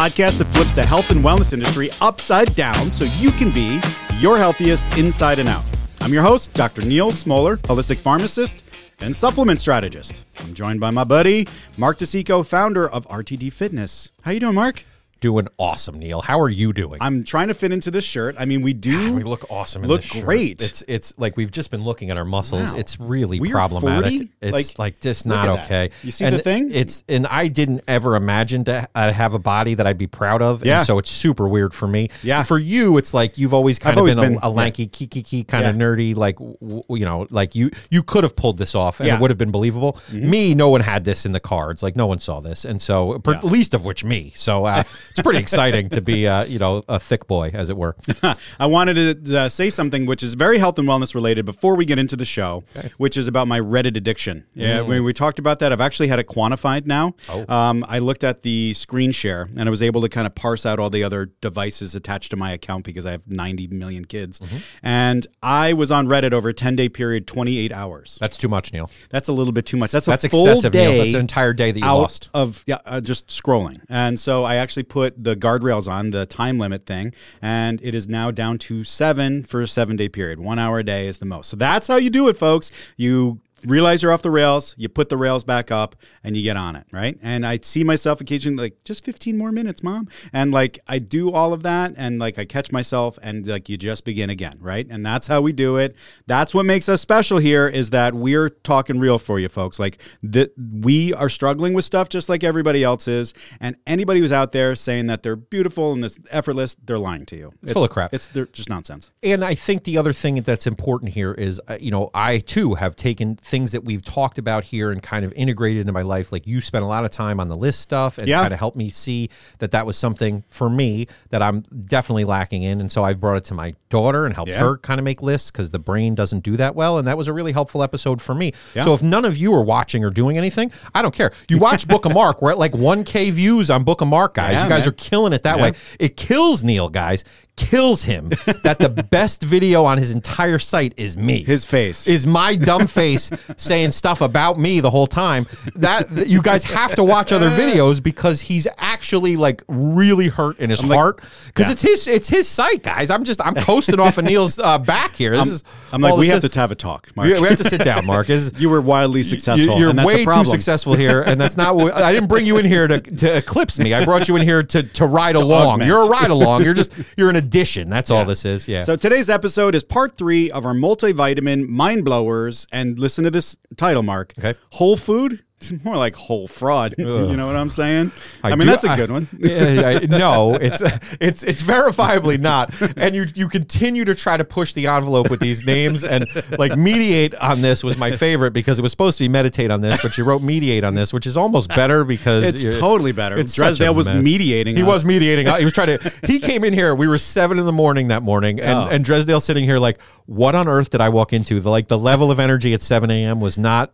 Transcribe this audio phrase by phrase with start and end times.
[0.00, 3.78] Podcast that flips the health and wellness industry upside down so you can be
[4.18, 5.62] your healthiest inside and out.
[6.00, 6.80] I'm your host, Dr.
[6.80, 8.64] Neal Smoller, holistic pharmacist
[9.00, 10.24] and supplement strategist.
[10.38, 14.10] I'm joined by my buddy, Mark DeCicco, founder of RTD Fitness.
[14.22, 14.84] How you doing, Mark?
[15.20, 16.22] Doing awesome, Neal.
[16.22, 16.96] How are you doing?
[17.02, 18.36] I'm trying to fit into this shirt.
[18.38, 19.12] I mean, we do.
[19.12, 19.82] we look awesome.
[19.82, 20.24] Look in this shirt.
[20.24, 20.62] great.
[20.62, 22.72] It's it's like we've just been looking at our muscles.
[22.72, 22.78] Wow.
[22.78, 24.12] It's really We problematic.
[24.12, 24.30] 40?
[24.40, 25.90] It's Like, like, just not okay.
[26.02, 26.70] You see and the thing?
[26.72, 30.40] It's and I didn't ever imagine to uh, have a body that I'd be proud
[30.40, 30.64] of.
[30.64, 30.78] Yeah.
[30.78, 32.08] And so it's super weird for me.
[32.22, 32.42] Yeah.
[32.42, 35.22] For you, it's like you've always kind of always been, been- a, a lanky, kiki
[35.22, 36.16] kiki kind of nerdy.
[36.16, 39.12] Like w- you know, like you you could have pulled this off and Yeah.
[39.12, 39.18] Mm-hmm.
[39.18, 39.98] it would have been believable.
[40.12, 41.82] Me, no one had this in the cards.
[41.82, 43.40] Like no one saw this, and so per, Yeah.
[43.42, 44.32] least of which me.
[44.34, 47.76] So uh, it's pretty exciting to be uh, you know a thick boy, as it
[47.76, 47.96] were.
[48.58, 51.84] I wanted to uh, say something which is very health and wellness related before we
[51.84, 52.64] get into the show,
[52.96, 54.46] which is about my Reddit addiction.
[54.54, 55.72] Yeah, we, we talked about that.
[55.72, 57.14] I've actually had it quantified now.
[57.28, 57.44] Oh.
[57.52, 60.64] Um, I looked at the screen share and I was able to kind of parse
[60.64, 64.40] out all the other devices attached to my account because I have 90 million kids.
[64.82, 68.18] And I was on Reddit over a 10 day period, 28 hours.
[68.20, 68.88] That's too much, Neal.
[69.10, 69.92] That's a little bit too much.
[69.92, 71.02] That's a That's full excessive, day Neal.
[71.02, 72.30] That's an entire day that you lost.
[72.34, 73.80] of yeah, uh, just scrolling.
[73.88, 78.08] And so I actually put the guardrails on the time limit thing, and it is
[78.08, 80.40] now down to seven for a seven day period.
[80.40, 81.48] One hour a day is the most.
[81.48, 82.70] So that's how you do it, folks.
[82.96, 86.56] You realize you're off the rails, you put the rails back up, and you get
[86.56, 87.18] on it, right?
[87.22, 91.30] And I see myself occasionally like just 15 more minutes, mom, and like I do
[91.32, 94.86] all of that, and like I catch myself, and like you just begin again, right?
[94.88, 95.96] And that's how we do it.
[96.26, 99.78] That's what makes us special here is that we're talking real for you, folks.
[99.78, 104.32] Like that we are struggling with stuff just like everybody else is, and anybody who's
[104.32, 107.52] out there saying that they're beautiful and this effortless, they're lying to you.
[107.62, 108.14] It's, full of crap.
[108.14, 109.10] It's they're just nonsense.
[109.22, 112.74] And I think the other thing that's important here is, uh, you know, I too
[112.74, 116.30] have taken things that we've talked about here and kind of integrated into my life.
[116.32, 118.40] Like you spent a lot of time on the list stuff and Yeah.
[118.40, 119.28] kind of helped me see
[119.58, 122.80] that that was something for me that I'm definitely lacking in.
[122.80, 124.60] And so I've brought it to my daughter and helped Yeah.
[124.60, 126.96] her kind of make lists because the brain doesn't do that well.
[126.96, 128.52] And that was a really helpful episode for me.
[128.74, 128.84] Yeah.
[128.84, 131.32] So if none of you are watching or doing anything, I don't care.
[131.48, 132.40] You watch Book of Mark.
[132.40, 134.62] We're at like 1K views on Book of Mark, guys.
[134.62, 134.88] You guys man.
[134.90, 135.72] are killing it that way.
[135.98, 137.24] It kills Neal, guys.
[137.60, 138.30] Kills him
[138.62, 141.42] that the best video on his entire site is me.
[141.44, 142.08] His face.
[142.08, 145.46] is my dumb face saying stuff about me the whole time.
[145.76, 150.70] That you guys have to watch other videos because he's actually like really hurt in
[150.70, 151.72] his heart because Yeah.
[151.72, 153.10] it's his it's his site, guys.
[153.10, 155.32] I'm just I'm coasting off of Neal's uh, back here.
[155.36, 157.28] This is I'm like, we have is- to have a talk, Mark.
[157.28, 158.30] we, we have to sit down, Mark.
[158.30, 159.78] Is- you were wildly successful.
[159.78, 161.76] you, are and that's a way too successful here, and that's not.
[161.76, 163.92] What, I didn't bring you in here to, to eclipse me.
[163.92, 165.66] I brought you in here to to ride along.
[165.72, 165.88] augment.
[165.88, 166.64] You're a ride along.
[166.64, 167.90] You're just you're an addition.
[167.90, 168.68] That's all this is.
[168.68, 168.82] Yeah.
[168.82, 172.66] So today's episode is part three of our multivitamin mind blowers.
[172.70, 174.34] And listen to this title, Mark.
[174.38, 174.56] Okay.
[174.72, 175.42] Whole food.
[175.60, 176.94] It's more like whole fraud.
[176.96, 178.12] you know what I'm saying?
[178.42, 179.28] I, mean, do- that's a good one.
[179.38, 180.80] yeah, I- no, it's
[181.20, 182.72] it's it's verifiably not.
[182.96, 186.24] And you you continue to try to push the envelope with these names and
[186.58, 189.82] like mediate on this was my favorite because it was supposed to be meditate on
[189.82, 193.36] this, but you wrote mediate on this, which is almost better because It's totally better.
[193.36, 194.24] It's Dresdale was mess.
[194.24, 194.76] mediating.
[194.76, 194.86] He us.
[194.88, 195.46] was mediating.
[195.58, 196.12] He was trying to.
[196.26, 196.94] He came in here.
[196.94, 198.88] We were seven in the morning that morning, and Oh.
[198.88, 201.60] and Dresdale sitting here like, what on earth did I walk into?
[201.60, 203.40] The like the level of energy at seven a.m.
[203.40, 203.90] was not.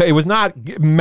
[0.00, 0.54] it was not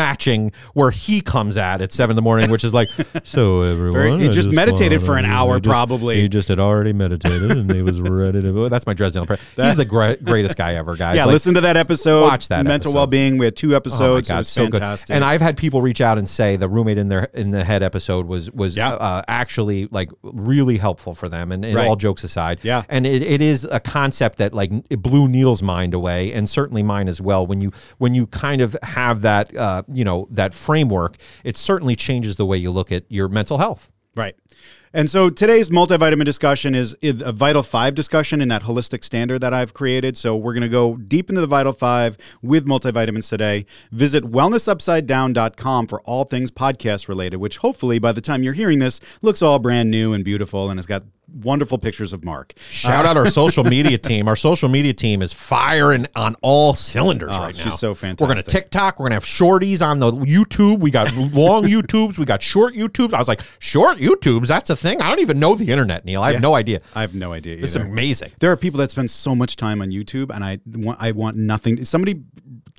[0.10, 2.88] matching where he comes at at seven in the morning, which is like,
[3.24, 3.94] so everyone.
[3.94, 6.22] Very- he I just meditated for an hour, he just- probably.
[6.22, 8.70] He just had already meditated and he was ready to.
[8.70, 9.10] That's my prayer.
[9.56, 11.16] He's the gra- greatest guy ever, guys.
[11.16, 12.22] Yeah, Like, listen to that episode.
[12.24, 12.96] watch that mental episode.
[12.98, 13.38] well-being.
[13.38, 14.28] We had two my episodes.
[14.30, 15.08] god, it was so fantastic.
[15.10, 15.16] good!
[15.16, 17.84] And I've had people reach out and say the roommate in their in the head
[17.84, 18.92] episode was was Yeah.
[18.94, 21.52] uh, actually like really helpful for them.
[21.52, 21.88] And, and Right.
[21.88, 22.84] all jokes aside, Yeah.
[22.90, 26.84] and it, it is a concept that like it blew Neal's mind away, and certainly
[26.84, 27.46] mine as well.
[27.46, 31.96] When you when you kind of have that uh, you know that framework, it certainly
[31.96, 33.92] changes the way you look at your mental health.
[34.16, 34.36] Right.
[34.92, 39.54] And so today's multivitamin discussion is a Vital 5 discussion in that holistic standard that
[39.54, 40.18] I've created.
[40.18, 43.68] So we're going to go deep into the Vital 5 with multivitamins today.
[43.92, 49.00] Visit wellnessupsidedown.com for all things podcast related, which hopefully by the time you're hearing this
[49.22, 51.04] looks all brand new and beautiful and has got
[51.34, 52.54] wonderful pictures of Mark.
[52.58, 54.28] Shout out our social media team.
[54.28, 57.64] Our social media team is firing on all cylinders Oh, right now.
[57.64, 58.22] she's so fantastic.
[58.22, 58.64] We're going to fantastic.
[58.72, 59.00] TikTok.
[59.00, 60.80] We're going to have shorties on the YouTube.
[60.80, 62.18] We got long YouTubes.
[62.18, 63.14] We got short YouTubes.
[63.14, 64.48] I was like, short YouTubes?
[64.48, 65.02] That's a thing?
[65.02, 66.22] I don't even know the internet, Neal.
[66.22, 66.82] I have no idea.
[66.96, 67.58] I have no idea.
[67.58, 68.32] It's amazing.
[68.40, 71.38] There are people that spend so much time on YouTube, and I want I want
[71.38, 71.86] nothing.
[71.86, 72.24] Somebody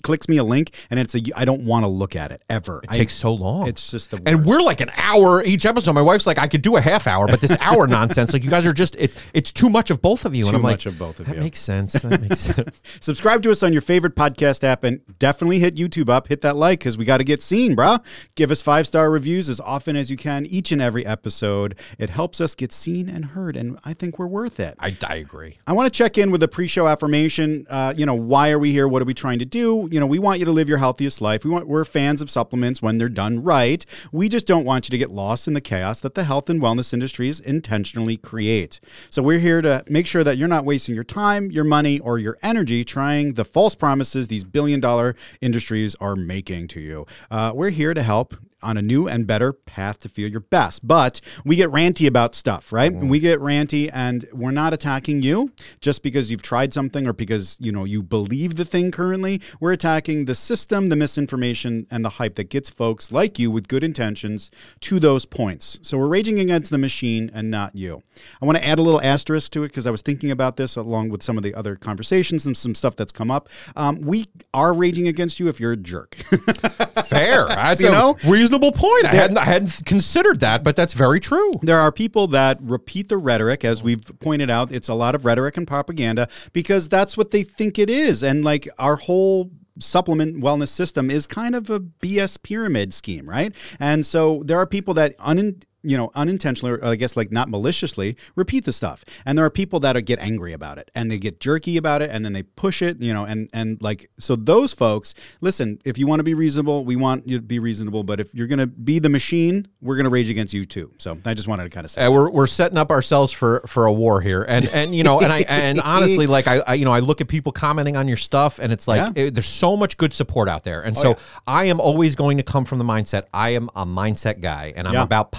[0.02, 2.80] clicks me a link, and it's a I don't want to look at it ever.
[2.84, 3.68] It takes so long.
[3.68, 5.92] It's just the and we're like an hour each episode.
[5.92, 8.50] My wife's like, I could do a half hour, but this hour nonsense, like you
[8.50, 10.44] guys are just it's it's too much of both of you.
[10.44, 11.92] and Too I'm like, much of both of that you." makes sense.
[11.94, 12.82] That makes sense.
[13.00, 16.28] Subscribe to us on your favorite podcast app and definitely hit YouTube up.
[16.28, 18.04] Hit that like because we got to get seen, bruh.
[18.34, 21.74] Give us five star reviews as often as you can each and every episode.
[21.98, 24.74] It helps us get seen and heard, and I think we're worth it.
[24.78, 25.58] I, I agree.
[25.66, 27.66] I want to check in with a pre-show affirmation.
[27.68, 28.88] Uh, you know, why are we here?
[28.88, 29.88] What are we trying to do?
[29.90, 31.44] You know, we want you to live your healthiest life.
[31.44, 33.84] We want we're fans of supplements when they're done right.
[34.12, 36.62] We just don't want you to get lost in the chaos that the health and
[36.62, 38.78] wellness industries intentionally create.
[39.10, 42.18] So we're here to make sure that you're not wasting your time, your money, or
[42.18, 47.06] your energy trying the false promises these billion-dollar industries are making to you.
[47.30, 50.86] Uh, we're here to help on a new and better path to feel your best.
[50.86, 52.92] But we get ranty about stuff, right?
[52.92, 57.56] We get ranty and we're not attacking you just because you've tried something or because,
[57.60, 59.40] you know, you believe the thing currently.
[59.60, 63.68] We're attacking the system, the misinformation and the hype that gets folks like you with
[63.68, 65.78] good intentions to those points.
[65.82, 68.02] So we're raging against the machine and not you.
[68.40, 70.76] I want to add a little asterisk to it because I was thinking about this
[70.76, 73.48] along with some of the other conversations and some stuff that's come up.
[73.76, 76.14] Um, we are raging against you if you're a jerk.
[77.04, 77.46] Fair.
[77.46, 78.16] That's You know?
[78.50, 79.04] Reasonable point.
[79.04, 81.52] I hadn't I hadn't considered that, but that's very true.
[81.62, 84.72] There are people that repeat the rhetoric, as we've pointed out.
[84.72, 88.22] It's a lot of rhetoric and propaganda because that's what they think it is.
[88.22, 93.54] And like our whole supplement wellness system is kind of a BS pyramid scheme, right?
[93.78, 97.48] And so there are people that un you know, unintentionally, or I guess like not
[97.48, 99.04] maliciously, repeat the stuff.
[99.24, 102.10] And there are people that get angry about it and they get jerky about it
[102.10, 105.98] and then they push it, you know, and and like so those folks, listen, if
[105.98, 108.58] you want to be reasonable, we want you to be reasonable, but if you're going
[108.58, 110.92] to be the machine, we're going to rage against you too.
[110.98, 113.62] So I just wanted to kind of say Uh, we're, we're setting up ourselves for
[113.66, 116.74] for a war here, and and you know, and I and honestly, like I, I
[116.74, 119.08] you know, I look at people commenting on your stuff, and it's like Yeah.
[119.16, 121.16] Oh, it- there's so much good support out there, and so
[121.46, 123.24] I am always going to come from the mindset.
[123.32, 125.02] I am a mindset guy, and I'm Yeah.
[125.02, 125.32] about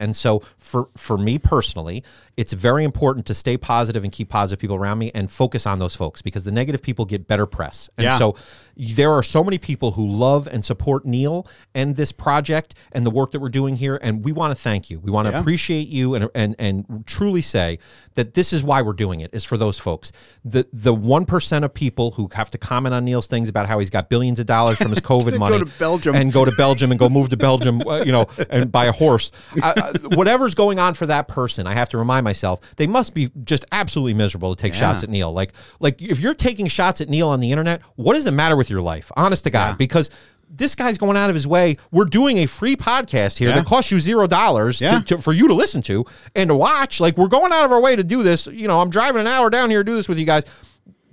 [0.00, 2.02] and so for for me personally,
[2.36, 5.78] it's very important to stay positive and keep positive people around me, and focus on
[5.78, 8.18] those folks because the negative people get better press, and Yeah.
[8.18, 8.34] so
[8.76, 11.46] there are so many people who love and support Neal
[11.76, 14.90] and this project and the work that we're doing here, and we want to thank
[14.90, 14.98] you.
[14.98, 15.40] We want to Yeah.
[15.40, 17.78] appreciate you and and and truly say
[18.14, 20.10] that this is why we're doing it is for those folks.
[20.44, 23.78] The the one percent of people who have to comment on Neal's things about how
[23.78, 26.14] he's got billions of dollars from his COVID money, go to Belgium.
[26.16, 28.92] and go to Belgium and go move to Belgium, uh, you know, and buy a
[28.92, 29.30] horse.
[29.62, 33.30] Uh, whatever's going on for that person, I have to remind myself they must be
[33.44, 35.32] just absolutely miserable to take shots at Neal.
[35.32, 38.56] Like like if you're taking shots at Neal on the internet, what does it matter
[38.56, 39.12] with your life?
[39.16, 39.76] Honest to God, Yeah.
[39.76, 40.10] because.
[40.56, 41.78] This guy's going out of his way.
[41.90, 43.56] We're doing a free podcast here Yeah.
[43.56, 45.00] that costs you zero dollars Yeah.
[45.00, 46.04] for you to listen to
[46.36, 47.00] and to watch.
[47.00, 48.46] Like we're going out of our way to do this.
[48.46, 50.44] You know, I'm driving an hour down here to do this with you guys.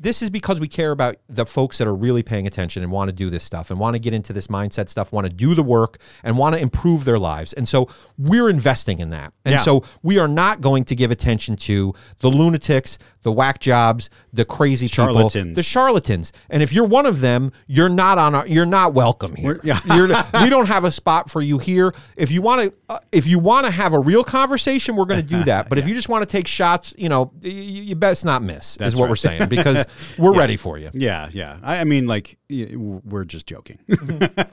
[0.02, 3.10] This is because we care about the folks that are really paying attention and want
[3.10, 5.54] to do this stuff and want to get into this mindset stuff, want to do
[5.54, 7.54] the work and want to improve their lives.
[7.54, 7.88] And so
[8.18, 9.32] we're investing in that.
[9.46, 9.60] And Yeah.
[9.60, 14.46] so we are not going to give attention to the lunatics, the whack jobs, the
[14.46, 15.34] crazy Charlatans.
[15.34, 16.34] people, the charlatans.
[16.50, 19.60] And if you're one of them, you're not on our, you're not welcome here.
[19.64, 19.80] Yeah.
[20.42, 21.94] We don't have a spot for you here.
[22.18, 25.22] If you want to, uh, if you want to have a real conversation, we're going
[25.22, 25.70] to do that.
[25.70, 28.42] But if you just want to take shots, you know, y- y- you best not
[28.42, 28.78] miss.
[28.78, 29.10] That's is what right.
[29.12, 29.86] we're saying because
[30.18, 30.90] we're ready for you.
[30.94, 31.60] Yeah, yeah.
[31.62, 33.78] I, I mean, like, we're just joking.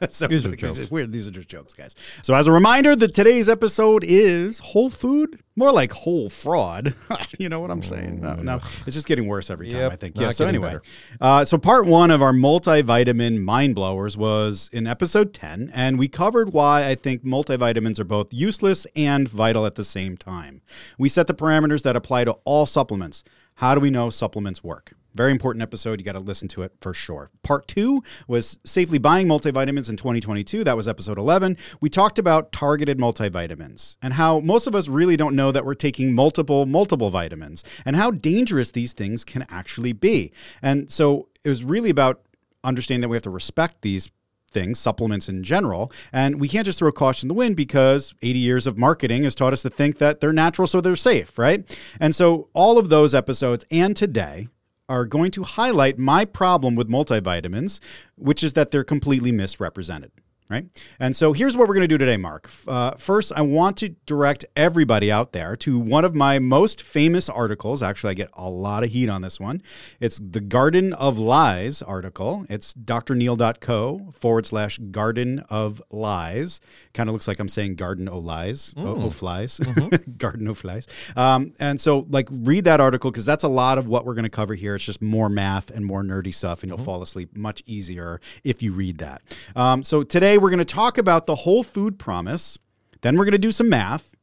[0.09, 0.79] so, These are jokes.
[1.09, 1.95] these are just jokes, guys.
[2.23, 6.95] So, as a reminder, that today's episode is whole food, more like whole fraud.
[7.39, 8.21] you know what I'm saying?
[8.21, 9.81] No, no, it's just getting worse every time.
[9.81, 10.19] Yep, I think.
[10.19, 10.31] Yeah.
[10.31, 10.79] So anyway,
[11.21, 16.09] uh, so part one of our multivitamin mind blowers was in episode 10, and we
[16.09, 20.63] covered why I think multivitamins are both useless and vital at the same time.
[20.97, 23.25] We set the parameters that apply to all supplements.
[23.55, 24.93] How do we know supplements work?
[25.19, 25.99] Very important episode.
[25.99, 27.29] You got to listen to it for sure.
[27.43, 30.63] Part two was safely buying multivitamins in 2022.
[30.63, 31.57] That was episode 11.
[31.81, 35.75] We talked about targeted multivitamins and how most of us really don't know that we're
[35.75, 40.31] taking multiple, multiple vitamins and how dangerous these things can actually be.
[40.63, 42.21] And so it was really about
[42.63, 44.13] understanding that we have to respect these
[44.53, 45.91] things, supplements in general.
[46.13, 49.35] And we can't just throw caution in the wind because 80 years of marketing has
[49.35, 51.77] taught us to think that they're natural, so they're safe, right?
[51.99, 54.47] And so all of those episodes and today
[54.89, 57.81] are going to highlight my problem with multivitamins,
[58.17, 60.11] which is that they're completely misrepresented.
[60.51, 60.67] Right?
[60.99, 62.51] And so here's what we're going to do today, Mark.
[62.67, 67.29] Uh, first, I want to direct everybody out there to one of my most famous
[67.29, 67.83] articles.
[67.83, 69.63] Actually, I get a lot of heat on this one.
[70.01, 72.47] It's the Garden of Lies article.
[72.49, 76.61] It's drneal.co forward slash Garden of Lies.
[76.95, 79.59] Kind of looks like I'm saying Garden o' Lies, o, o flies,
[80.17, 80.87] Garden o' Flies.
[81.15, 84.25] Um, and so, like, read that article because that's a lot of what we're going
[84.25, 84.75] to cover here.
[84.75, 88.63] It's just more math and more nerdy stuff, and you'll fall asleep much easier if
[88.63, 89.23] you read that.
[89.55, 92.59] Um, so today we're going to talk about the whole food promise.
[93.01, 94.15] Then we're going to do some math.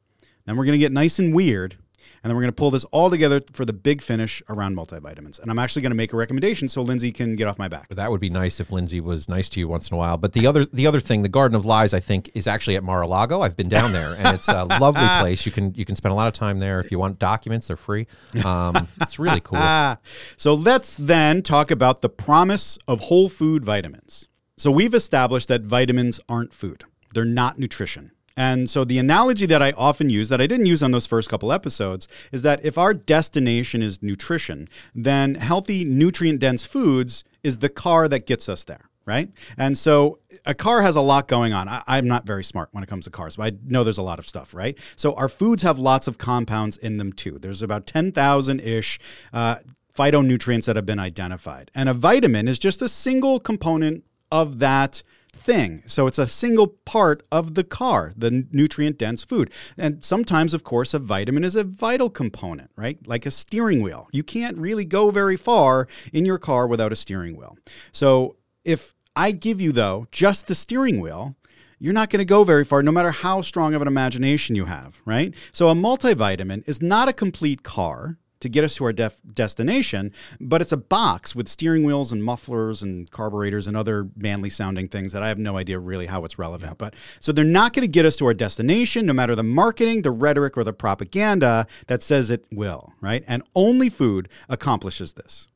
[0.46, 1.78] Then we're going to get nice and weird.
[2.26, 5.40] And then we're going to pull this all together for the big finish around multivitamins.
[5.40, 7.90] And I'm actually going to make a recommendation so Lindsay can get off my back.
[7.90, 10.18] That would be nice if Lindsay was nice to you once in a while.
[10.18, 12.84] But the other the other thing, the Garden of Lies, I think, is actually at
[12.84, 13.42] Mar-a-Lago.
[13.42, 15.46] I've been down there, and it's a lovely place.
[15.46, 17.68] You can you can spend a lot of time there if you want documents.
[17.68, 18.08] They're free.
[18.44, 19.60] Um, it's really cool.
[20.38, 24.28] So let's then talk about the promise of whole food vitamins.
[24.58, 28.12] So we've established that vitamins aren't food, they're not nutrition.
[28.38, 31.30] And so the analogy that I often use, that I didn't use on those first
[31.30, 37.60] couple episodes, is that if our destination is nutrition, then healthy, nutrient dense foods is
[37.60, 38.90] the car that gets us there.
[39.06, 39.30] Right.
[39.58, 41.70] And so a car has a lot going on.
[41.70, 44.04] I, I'm not very smart when it comes to cars, but I know there's a
[44.04, 44.78] lot of stuff, right?
[44.96, 47.38] So our foods have lots of compounds in them too.
[47.40, 49.00] There's about 10,000 ish
[49.32, 49.58] uh,
[49.94, 51.70] phytonutrients that have been identified.
[51.76, 54.04] And a vitamin is just a single component
[54.36, 55.02] of that
[55.34, 55.82] thing.
[55.86, 59.50] So it's a single part of the car, the nutrient dense food.
[59.78, 62.98] And sometimes, of course, a vitamin is a vital component, right?
[63.08, 64.10] Like a steering wheel.
[64.12, 67.58] You can't really go very far in your car without a steering wheel.
[67.94, 71.36] So if I give you, though, just the steering wheel,
[71.80, 74.66] you're not going to go very far no matter how strong of an imagination you
[74.66, 75.34] have, right?
[75.54, 80.12] So a multivitamin is not a complete car to get us to our def- destination,
[80.40, 84.88] but it's a box with steering wheels and mufflers and carburetors and other manly sounding
[84.88, 86.78] things that I have no idea really how it's relevant.
[86.78, 90.02] But so they're not going to get us to our destination, no matter the marketing,
[90.02, 93.24] the rhetoric, or the propaganda that says it will, right?
[93.28, 95.48] And only food accomplishes this.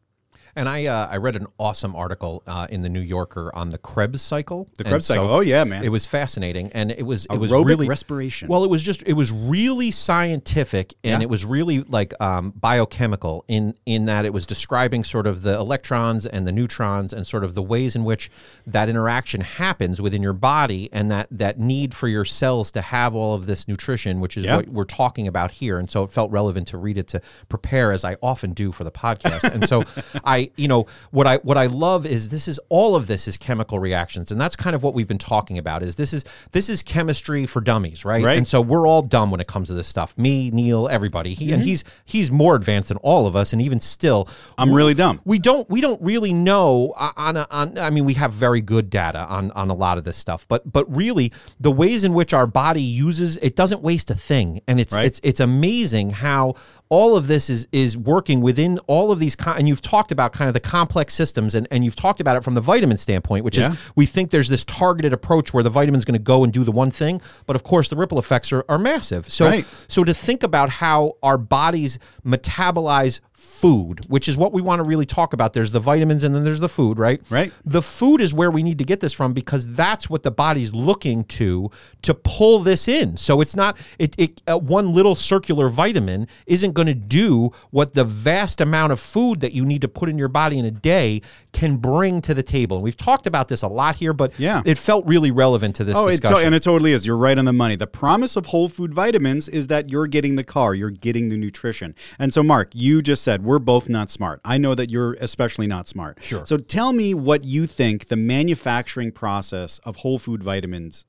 [0.55, 3.77] And I uh, I read an awesome article uh, in the New Yorker on the
[3.77, 4.69] Krebs cycle.
[4.77, 5.29] The Krebs cycle.
[5.29, 5.83] Oh, yeah, man.
[5.83, 8.47] It was fascinating, and it was it was really respiration.
[8.47, 11.25] Well, it was just it was really scientific, and Yeah.
[11.25, 15.55] it was really like um, biochemical in in that it was describing sort of the
[15.55, 18.29] electrons and the neutrons and sort of the ways in which
[18.65, 23.15] that interaction happens within your body, and that that need for your cells to have
[23.15, 24.57] all of this nutrition, which is Yeah.
[24.57, 25.79] what we're talking about here.
[25.79, 28.83] And so it felt relevant to read it to prepare, as I often do for
[28.83, 29.43] the podcast.
[29.43, 29.83] and so
[30.23, 33.37] I, you know, what I what I love is this is all of this is
[33.37, 35.83] chemical reactions, and that's kind of what we've been talking about.
[35.83, 38.23] Is this is this is chemistry for dummies, right?
[38.23, 38.37] Right.
[38.37, 40.17] And so we're all dumb when it comes to this stuff.
[40.17, 41.33] Me, Neal, everybody.
[41.33, 44.27] He, And he's he's more advanced than all of us, and even still,
[44.57, 45.21] I'm really dumb.
[45.25, 48.61] we don't we don't really know uh, on a, on I mean we have very
[48.61, 52.13] good data on on a lot of this stuff but but really the ways in
[52.13, 55.05] which our body uses it doesn't waste a thing and it's Right.
[55.05, 56.55] it's it's amazing how
[56.91, 60.33] all of this is is working within all of these co- and you've talked about
[60.33, 63.45] kind of the complex systems and and you've talked about it from the vitamin standpoint
[63.45, 63.71] which Yeah.
[63.73, 66.63] is we think there's this targeted approach where the vitamin's going to go and do
[66.63, 69.65] the one thing but of course the ripple effects are, are massive so Right.
[69.87, 73.19] so to think about how our bodies metabolize
[73.49, 75.53] food, which is what we want to really talk about.
[75.53, 77.21] There's the vitamins and then there's the food, right?
[77.29, 77.51] Right.
[77.65, 80.73] The food is where we need to get this from because that's what the body's
[80.73, 81.71] looking to
[82.03, 83.17] to pull this in.
[83.17, 87.93] So it's not it, it uh, one little circular vitamin isn't going to do what
[87.93, 90.71] the vast amount of food that you need to put in your body in a
[90.71, 92.77] day can bring to the table.
[92.77, 94.61] And we've talked about this a lot here, but Yeah.
[94.65, 96.45] it felt really relevant to this Oh, it to- discussion.
[96.45, 97.05] and it totally is.
[97.05, 97.75] You're right on the money.
[97.75, 101.37] The promise of whole food vitamins is that you're getting the car, you're getting the
[101.37, 101.95] nutrition.
[102.19, 104.41] And so, Mark, you just said we're both not smart.
[104.43, 106.23] I know that you're especially not smart.
[106.23, 106.45] Sure.
[106.45, 111.05] So tell me what you think the manufacturing process of whole food vitamins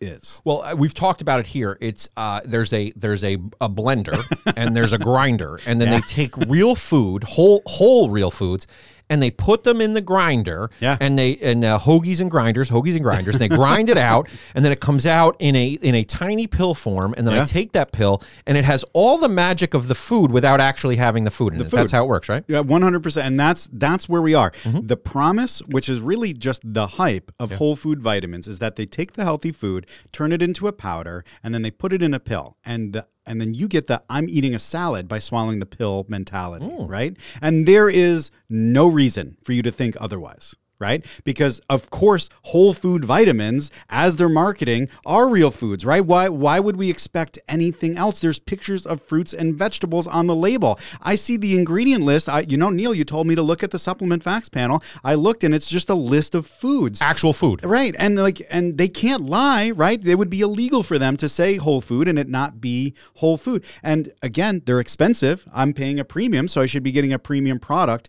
[0.00, 0.40] is.
[0.44, 1.76] Well, uh, we've talked about it here.
[1.80, 4.22] It's uh, there's a there's a, a blender
[4.56, 8.66] and there's a grinder, and then they take real food, whole whole real foods,
[9.10, 10.70] and they put them in the grinder.
[10.80, 10.96] Yeah.
[11.00, 14.28] And they and uh, hoagies and grinders, hoagies and grinders, and they grind it out,
[14.54, 17.44] and then it comes out in a in a tiny pill form, and then I
[17.44, 21.24] take that pill, and it has all the magic of the food without actually having
[21.24, 21.70] the food in the it.
[21.70, 22.44] That's how it works, right?
[22.48, 24.50] Yeah, one hundred percent, and that's that's where we are.
[24.62, 24.86] Mm-hmm.
[24.86, 28.86] The promise, which is really just the hype of whole food vitamins, is that they
[28.86, 32.14] take the healthy food, turn it into a powder, and then they put it in
[32.14, 35.58] a pill, and the, and then you get the I'm eating a salad by swallowing
[35.60, 36.88] the pill mentality, Mm.
[36.88, 37.16] right?
[37.40, 40.54] And there is no reason for you to think otherwise.
[40.80, 41.04] Right?
[41.24, 46.04] Because of course, whole food vitamins, as they're marketing, are real foods, right?
[46.04, 48.20] Why why would we expect anything else?
[48.20, 50.78] There's pictures of fruits and vegetables on the label.
[51.02, 52.28] I see the ingredient list.
[52.28, 54.82] I, you know, Neal, you told me to look at the supplement facts panel.
[55.02, 57.02] I looked and it's just a list of foods.
[57.02, 57.64] Actual food.
[57.64, 57.94] Right.
[57.98, 60.04] And like and they can't lie, right?
[60.04, 63.36] It would be illegal for them to say whole food and it not be whole
[63.36, 63.64] food.
[63.82, 65.46] And again, they're expensive.
[65.52, 68.08] I'm paying a premium, so I should be getting a premium product.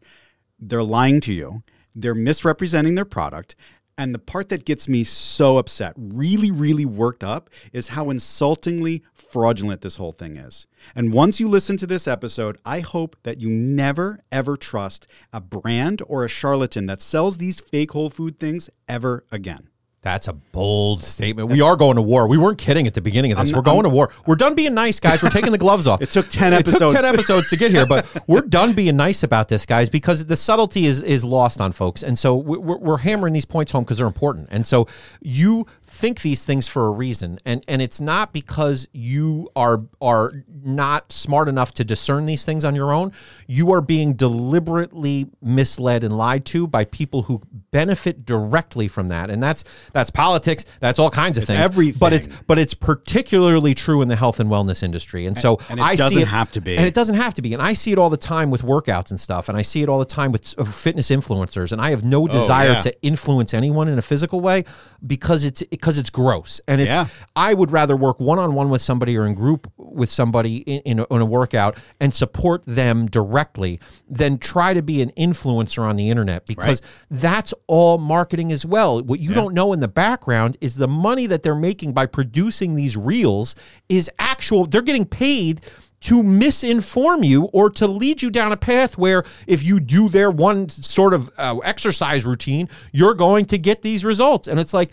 [0.59, 1.63] They're lying to you.
[2.01, 3.55] They're misrepresenting their product.
[3.97, 9.03] And the part that gets me so upset, really, really worked up, is how insultingly
[9.13, 10.67] fraudulent this whole thing is.
[10.95, 15.41] And once you listen to this episode, I hope that you never, ever trust a
[15.41, 19.68] brand or a charlatan that sells these fake whole food things ever again.
[20.01, 21.49] That's a bold statement.
[21.49, 22.27] We are going to war.
[22.27, 23.53] We weren't kidding at the beginning of this.
[23.53, 24.09] we're going to war.
[24.25, 25.21] We're done being nice, guys.
[25.21, 26.01] We're taking the gloves off.
[26.09, 26.93] It took 10 It took episodes.
[27.01, 30.37] 10 episodes to get here, but we're done being nice about this, guys, because the
[30.37, 32.01] subtlety is is lost on folks.
[32.03, 34.47] And so we're, we're hammering these points home because they're important.
[34.51, 34.87] And so
[35.21, 35.65] you
[35.99, 37.37] think these things for a reason.
[37.45, 40.31] And and it's not because you are are
[40.63, 43.11] not smart enough to discern these things on your own.
[43.47, 47.41] You are being deliberately misled and lied to by people who
[47.71, 49.29] benefit directly from that.
[49.29, 49.63] And that's
[49.93, 51.59] that's politics, that's all kinds of things.
[51.99, 55.25] But it's but it's particularly true in the health and wellness industry.
[55.25, 56.77] And so and it I see doesn't it, have to be.
[56.77, 57.53] And it doesn't have to be.
[57.53, 59.49] And I see it all the time with workouts and stuff.
[59.49, 61.71] And I see it all the time with uh, fitness influencers.
[61.71, 62.79] And I have no desire Oh, yeah.
[62.81, 64.65] to influence anyone in a physical way
[65.05, 66.61] because it's because it's gross.
[66.67, 67.07] And it's Yeah.
[67.35, 70.81] I would rather work one on one with somebody or in group with somebody in,
[70.81, 75.81] in, a, in a workout and support them directly than try to be an influencer
[75.81, 79.01] on the internet because that's all marketing as well.
[79.01, 82.75] What you don't know in the background is the money that they're making by producing
[82.75, 83.55] these reels
[83.87, 85.61] is actual, they're getting paid
[86.01, 90.31] to misinform you or to lead you down a path where if you do their
[90.31, 94.47] one sort of uh, exercise routine, you're going to get these results.
[94.47, 94.91] And it's like,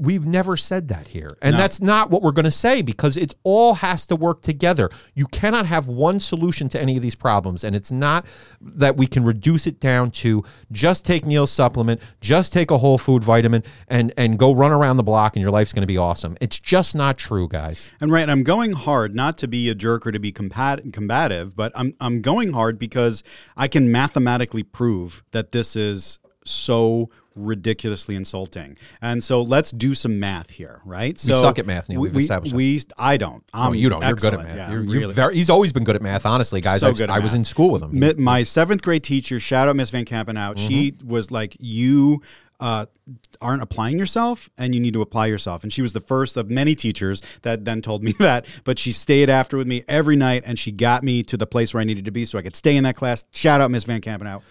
[0.00, 1.30] we've never said that here.
[1.42, 4.90] And that's not what we're going to say because it all has to work together.
[5.14, 7.64] You cannot have one solution to any of these problems.
[7.64, 8.26] And it's not
[8.60, 12.98] that we can reduce it down to just take Neal's supplement, just take a whole
[12.98, 15.98] food vitamin and, and go run around the block and your life's going to be
[15.98, 16.36] awesome.
[16.40, 17.90] It's just not true, guys.
[18.00, 21.56] And right, I'm going hard not to be a jerk or to be compat- combative,
[21.56, 23.22] but I'm I'm going hard because
[23.56, 28.76] I can mathematically prove that this is so ridiculously insulting.
[29.02, 31.18] And so let's do some math here, right?
[31.18, 32.00] So suck at math, Neal.
[32.00, 32.56] We, We've we, established that.
[32.56, 33.44] we- I don't.
[33.54, 34.02] I'm Oh, you don't.
[34.02, 34.56] You're good at math.
[34.56, 36.80] Yeah, you're, you're very, he's always been good at math, honestly, guys.
[36.80, 37.98] So I've- good at I was in school with him.
[37.98, 40.58] Mi- my seventh grade teacher, shout out Miss Van Campen out.
[40.58, 41.08] She Mm-hmm.
[41.08, 42.22] was like, "You
[42.60, 42.86] uh,
[43.40, 46.50] aren't applying yourself, and you need to apply yourself." And she was the first of
[46.50, 48.46] many teachers that then told me that.
[48.64, 51.72] But she stayed after with me every night, and she got me to the place
[51.74, 53.24] where I needed to be, so I could stay in that class.
[53.32, 54.42] Shout out Miss Van Campen out.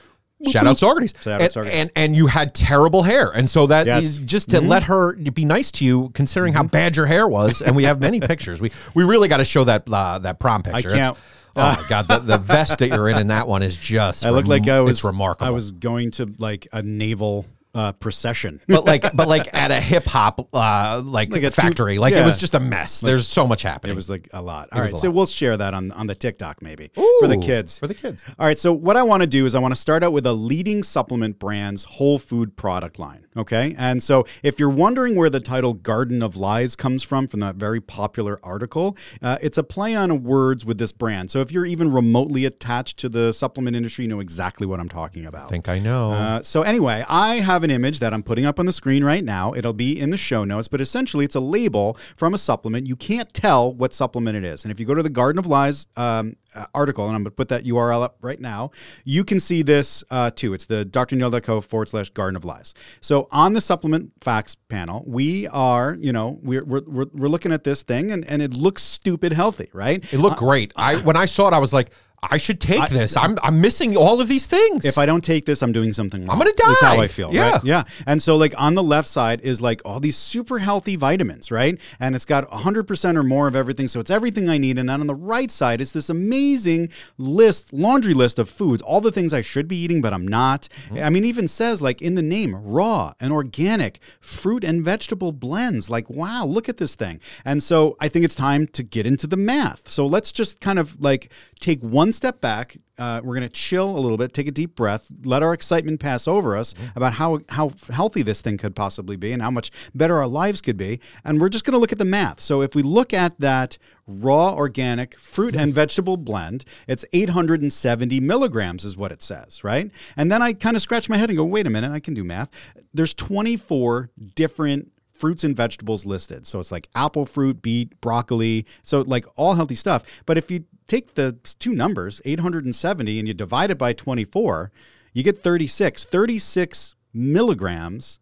[0.50, 1.14] Shout out Socrates.
[1.20, 1.80] Shout out and, Socrates.
[1.80, 4.04] and and you had terrible hair, and so that Yes.
[4.04, 7.62] is just to let her be nice to you, considering how bad your hair was.
[7.62, 8.62] And we have many pictures.
[8.62, 10.90] We we really got to show that uh, that prom picture.
[10.90, 11.18] It's- can't-
[11.56, 14.24] oh my god, the, the vest that you're in in that one is just.
[14.28, 14.98] I look like I was.
[14.98, 15.48] It's remarkable.
[15.48, 17.46] I was going to like a naval
[17.78, 18.60] uh, procession.
[18.68, 22.14] but like, but like at a hip hop uh, like, Like a two- factory, like
[22.14, 22.22] yeah.
[22.22, 23.02] it was just a mess.
[23.02, 23.94] There's so much happening.
[23.94, 24.70] It was like a lot.
[24.72, 27.78] All right, a so we'll share that on on the TikTok maybe for the kids.
[27.80, 28.24] for the kids.
[28.40, 30.26] All right, so what I want to do is I want to start out with
[30.26, 33.27] a leading supplement brand's whole food product line.
[33.38, 37.40] Okay, and so if you're wondering where the title "Garden of Lies" comes from, from
[37.42, 41.30] that very popular article, uh, it's a play on words with this brand.
[41.30, 44.90] So if you're even remotely attached to the supplement industry, you know exactly what I'm
[44.90, 45.48] talking about.
[45.48, 46.12] I think I know.
[46.12, 49.24] Uh, so anyway, I have an image that I'm putting up on the screen right
[49.24, 49.54] now.
[49.54, 52.88] It'll be in the show notes, but essentially it's a label from a supplement.
[52.88, 54.64] You can't tell what supplement it is.
[54.64, 56.36] And if you go to the Garden of Lies um,
[56.74, 58.72] article, and I'm going to put that URL up right now,
[59.04, 60.54] you can see this uh, too.
[60.54, 62.74] It's the drneal.co forward slash Garden of Lies.
[63.02, 67.52] So on the supplement facts panel, we are, you know, we're, we're, we're, we're looking
[67.52, 70.04] at this thing and, and it looks stupid healthy, right?
[70.14, 70.74] it looked great.
[70.76, 71.92] I when I saw it, I was like,
[72.24, 73.16] I should take this.
[73.16, 74.86] I'm I'm missing all of these things.
[74.86, 76.40] if I don't take this, I'm doing something wrong.
[76.40, 76.72] gonna die.
[76.72, 77.00] Is how.
[77.00, 77.34] I feel.
[77.34, 77.52] Yeah.
[77.52, 77.64] Right?
[77.64, 77.84] Yeah.
[78.06, 81.80] And so, like, on the left side is like all these super healthy vitamins, right?
[82.00, 83.88] And it's got 100% or more of everything.
[83.88, 84.78] So it's everything I need.
[84.78, 89.00] And then on the right side is this amazing list, laundry list of foods, all
[89.00, 90.68] the things I should be eating, but I'm not.
[90.90, 91.04] Mm-hmm.
[91.04, 95.90] I mean, even says like in the name, raw and organic fruit and vegetable blends.
[95.90, 97.20] Like, wow, look at this thing.
[97.46, 99.88] And so I think it's time to get into the math.
[99.88, 102.78] So let's just kind of like take one step back.
[102.98, 106.00] Uh, we're going to chill a little bit, take a deep breath, let our excitement
[106.00, 109.72] pass over us about how how healthy this thing could possibly be and how much
[109.94, 111.00] better our lives could be.
[111.24, 112.40] And we're just going to look at the math.
[112.42, 113.78] So if we look at that
[114.08, 119.92] raw organic fruit and vegetable blend, it's 870 milligrams, is what it says, right?
[120.16, 122.14] And then I kind of scratch my head and go, wait a minute, I can
[122.14, 122.50] do math.
[122.94, 126.46] There's 24 different fruits and vegetables listed.
[126.48, 128.66] So it's like apple fruit, beet, broccoli.
[128.84, 130.04] So like all healthy stuff.
[130.26, 134.72] But if you take the two numbers, 870, and you divide it by 24,
[135.14, 136.06] you get 36.
[136.06, 138.20] 36 milligrams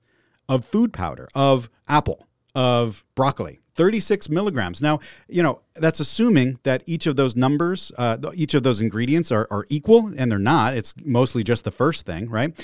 [0.48, 3.60] of food powder, of apple, of broccoli.
[3.76, 4.82] 36 milligrams.
[4.82, 9.32] Now, you know, that's assuming that each of those numbers, uh, each of those ingredients
[9.32, 10.76] are, are equal, and they're not.
[10.76, 12.58] It's mostly just the first thing, right?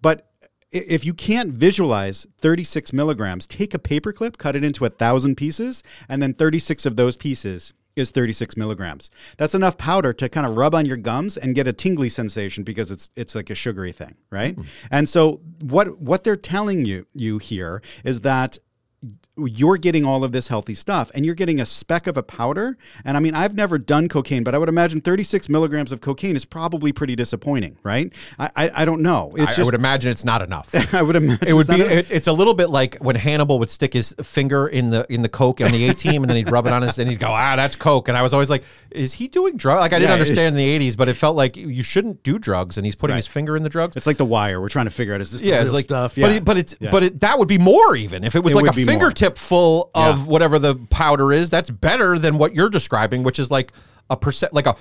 [0.00, 0.30] But
[0.74, 5.82] if you can't visualize 36 milligrams, take a paperclip, cut it into a thousand pieces,
[6.08, 9.08] and then 36 of those pieces is 36 milligrams.
[9.36, 12.64] That's enough powder to kind of rub on your gums and get a tingly sensation
[12.64, 14.56] because it's it's like a sugary thing, right?
[14.56, 14.66] Mm.
[14.90, 18.58] And so what what they're telling you you here is that
[19.36, 22.76] you're getting all of this healthy stuff and you're getting a speck of a powder.
[23.04, 26.36] And I mean, I've never done cocaine, but I would imagine 36 milligrams of cocaine
[26.36, 28.12] is probably pretty disappointing, right?
[28.38, 29.32] I, I, I don't know.
[29.36, 30.72] It's I, just, I would imagine it's not enough.
[30.94, 31.80] I would imagine it would be.
[31.80, 35.22] It, it's a little bit like when Hannibal would stick his finger in the in
[35.22, 37.18] the coke on the A team, and then he'd rub it on his, and he'd
[37.18, 38.08] go, ah, that's coke.
[38.08, 39.80] And I was always like, is he doing drugs?
[39.80, 42.22] Like I didn't yeah, understand it, in the 80s, but it felt like you shouldn't
[42.22, 43.18] do drugs, and he's putting right.
[43.18, 43.96] his finger in the drugs.
[43.96, 44.60] It's like the wire.
[44.60, 46.16] We're trying to figure out is this yeah, it's like stuff?
[46.16, 46.90] Yeah, but it, but it's yeah.
[46.90, 50.14] but it, that would be more even if it was like a fingertip full of
[50.14, 53.72] of whatever the powder is, that's better than what you're describing, which is like
[54.10, 54.76] a percent, like a,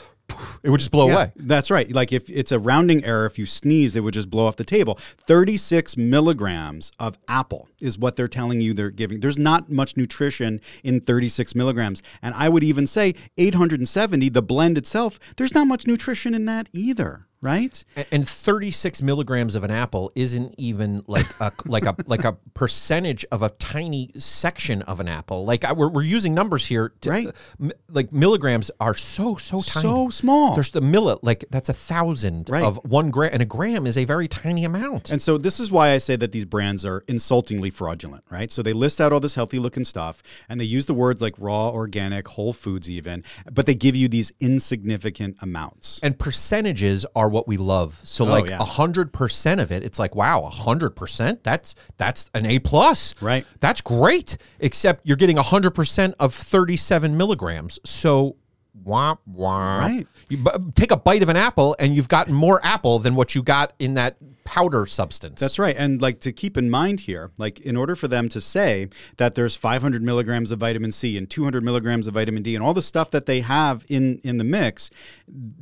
[0.64, 1.32] it would just blow yeah, away.
[1.36, 1.90] That's right.
[1.90, 4.66] Like if it's a rounding error, if you sneeze, it would just blow off the
[4.66, 4.96] table.
[4.96, 9.22] 36 milligrams of apple is what they're telling you they're giving.
[9.22, 12.04] There's not much nutrition in 36 milligrams.
[12.22, 16.68] And I would even say 870, the blend itself, there's not much nutrition in that
[16.74, 17.84] either right?
[18.12, 23.26] And 36 milligrams of an apple isn't even like a like a like a percentage
[23.32, 25.46] of a tiny section of an apple.
[25.46, 27.28] Like I, we're, we're using numbers here, to, right?
[27.28, 30.56] Uh, like milligrams are so so tiny, so small.
[30.56, 32.64] There's the millet, like that's a thousand right.
[32.64, 35.12] of one gram, and a gram is a very tiny amount.
[35.12, 38.52] And so this is why I say that these brands are insultingly fraudulent, right?
[38.52, 41.36] So they list out all this healthy looking stuff, and they use the words like
[41.38, 46.00] raw, organic, whole foods, even, but they give you these insignificant amounts.
[46.02, 48.00] And percentages are what we love.
[48.04, 51.44] So oh, like a hundred percent of it, it's like wow, a hundred percent.
[51.44, 53.16] That's that's an A plus.
[53.22, 53.46] Right.
[53.60, 54.38] That's great.
[54.60, 57.80] Except you're getting a hundred percent of thirty seven milligrams.
[57.84, 58.38] So
[58.74, 59.78] wah wah.
[59.78, 60.08] Right.
[60.30, 63.36] You b- take a bite of an apple, and you've got more apple than what
[63.36, 65.40] you got in that powder substance.
[65.40, 65.76] That's right.
[65.78, 69.36] And like to keep in mind here, like in order for them to say that
[69.36, 72.82] there's 500 milligrams of vitamin C and 200 milligrams of vitamin D and all the
[72.82, 74.90] stuff that they have in in the mix,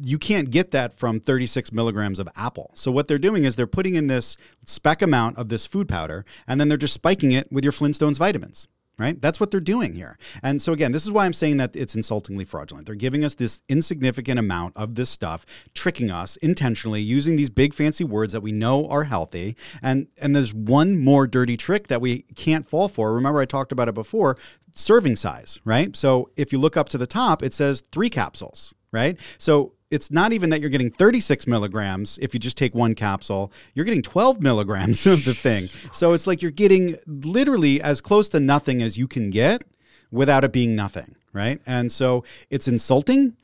[0.01, 2.71] you can't get that from 36 milligrams of apple.
[2.75, 6.25] So what they're doing is they're putting in this spec amount of this food powder,
[6.47, 8.67] and then they're just spiking it with your Flintstones vitamins
[8.99, 9.19] right?
[9.19, 10.17] That's what they're doing here.
[10.43, 12.85] And so, again, this is why I'm saying that it's insultingly fraudulent.
[12.85, 17.73] They're giving us this insignificant amount of this stuff, tricking us intentionally, using these big
[17.73, 19.55] fancy words that we know are healthy.
[19.81, 23.13] And, and there's one more dirty trick that we can't fall for.
[23.13, 24.37] Remember, I talked about it before
[24.75, 25.95] serving size, right?
[25.95, 29.17] So, if you look up to the top, it says three capsules, right?
[29.37, 33.51] So, it's not even that you're getting 36 milligrams if you just take one capsule.
[33.73, 35.65] You're getting 12 milligrams of the thing.
[35.91, 39.63] So it's like you're getting literally as close to nothing as you can get
[40.09, 41.61] without it being nothing, right?
[41.65, 43.35] And so it's insulting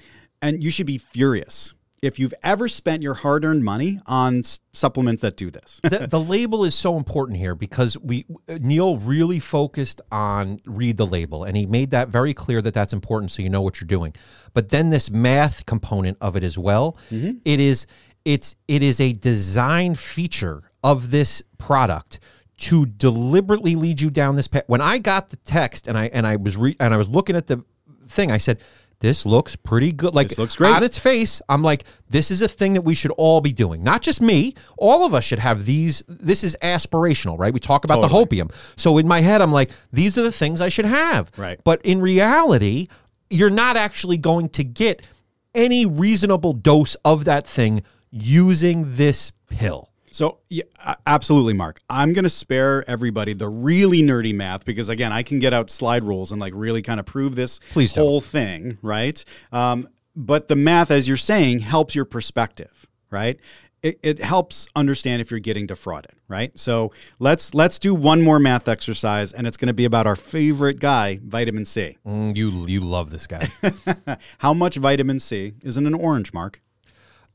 [0.42, 5.22] and you should be furious if you've ever spent your hard-earned money on s- supplements
[5.22, 5.80] that do this.
[5.84, 11.06] the, the, label is so important here because we Neal really focused on read the
[11.06, 13.88] label and he made that very clear that that's important so you know what you're
[13.88, 14.14] doing.
[14.54, 17.38] But then this math component of it as well, mm-hmm.
[17.46, 17.88] it is
[18.26, 22.20] it's it is a design feature of this product
[22.58, 24.64] to deliberately lead you down this path.
[24.68, 27.36] When I got the text and I and I was re- and I was looking
[27.36, 27.64] at the
[28.08, 28.60] thing, I said
[29.00, 30.16] this looks pretty good.
[30.16, 30.74] Like this looks great.
[30.74, 33.84] on its face, I'm like, this is a thing that we should all be doing.
[33.84, 34.56] Not just me.
[34.78, 36.04] All of us should have these.
[36.08, 37.54] This is aspirational, right?
[37.54, 38.26] We talk about totally.
[38.26, 38.52] the hopium.
[38.76, 41.32] So in my head, I'm like, these are the things I should have.
[41.38, 41.60] Right.
[41.64, 42.88] But in reality,
[43.30, 45.06] you're not actually going to get
[45.54, 49.92] any reasonable dose of that thing using this pill.
[50.18, 50.64] So, yeah,
[51.06, 51.80] absolutely, Mark.
[51.92, 55.70] I'm going to spare everybody the really nerdy math because, again, I can get out
[55.70, 59.24] slide rules and like really kind of prove this Please whole thing, right?
[59.52, 63.40] Um, but the math, as you're saying, helps your perspective, right?
[63.84, 66.58] It, it, helps understand if you're getting defrauded, right?
[66.58, 70.16] So let's let's do one more math exercise, and it's going to be about our
[70.16, 71.96] favorite guy, vitamin C.
[72.08, 73.50] Mm, you you love this guy.
[74.40, 76.60] How much vitamin C is in an orange, Mark?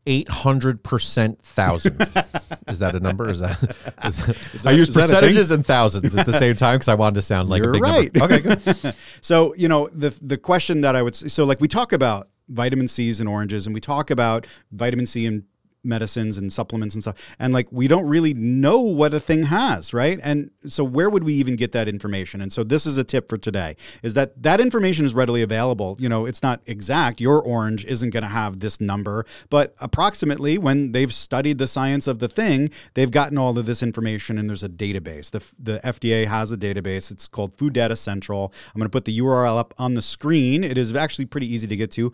[0.06, 2.00] 800% thousand.
[2.68, 3.30] is that a number?
[3.30, 3.60] Is that,
[4.04, 5.10] is, that- I use is that a thing?
[5.14, 7.72] percentages and thousands at the same time because I wanted to sound like You're a
[7.74, 8.14] big right.
[8.14, 8.34] number.
[8.34, 8.94] Okay, good.
[9.20, 12.88] So, you know, the the question that I would so like we talk about vitamin
[12.88, 15.44] C's and oranges and we talk about vitamin C in
[15.84, 17.16] medicines and supplements and stuff.
[17.38, 20.18] And like we don't really know what a thing has, right?
[20.22, 22.40] And so where would we even get that information?
[22.40, 25.96] And so this is a tip for today is that that information is readily available.
[25.98, 27.20] You know, it's not exact.
[27.20, 32.06] Your orange isn't going to have this number, but approximately when they've studied the science
[32.06, 35.30] of the thing, they've gotten all of this information and there's a database.
[35.30, 37.10] The the FDA has a database.
[37.10, 38.52] It's called Food Data Central.
[38.74, 40.64] I'm going to put the URL up on the screen.
[40.64, 42.12] It is actually pretty easy to get to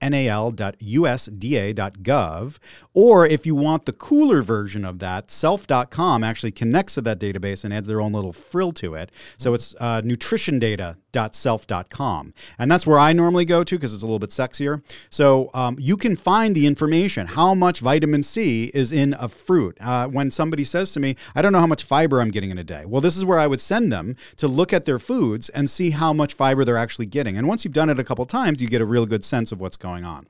[0.00, 2.58] fdc.nal.usda.gov.
[2.94, 7.62] Or if you want the cooler version of that, self.com actually connects to that database
[7.64, 9.12] and adds their own little frill to it.
[9.36, 12.34] So it's uh, nutritiondata.self.com.
[12.58, 14.82] And that's where I normally go to because it's a little bit sexier.
[15.10, 19.78] So um, you can find the information how much vitamin C is in a fruit.
[19.80, 22.58] Uh, when somebody says to me, I don't know how much fiber I'm getting in
[22.58, 22.84] a day.
[22.86, 25.90] Well, this is where I would send them to look at their foods and see
[25.90, 27.38] how much fiber they're actually getting.
[27.38, 29.60] And once you've done it a couple times, you get a real good sense of
[29.60, 30.26] what's going on.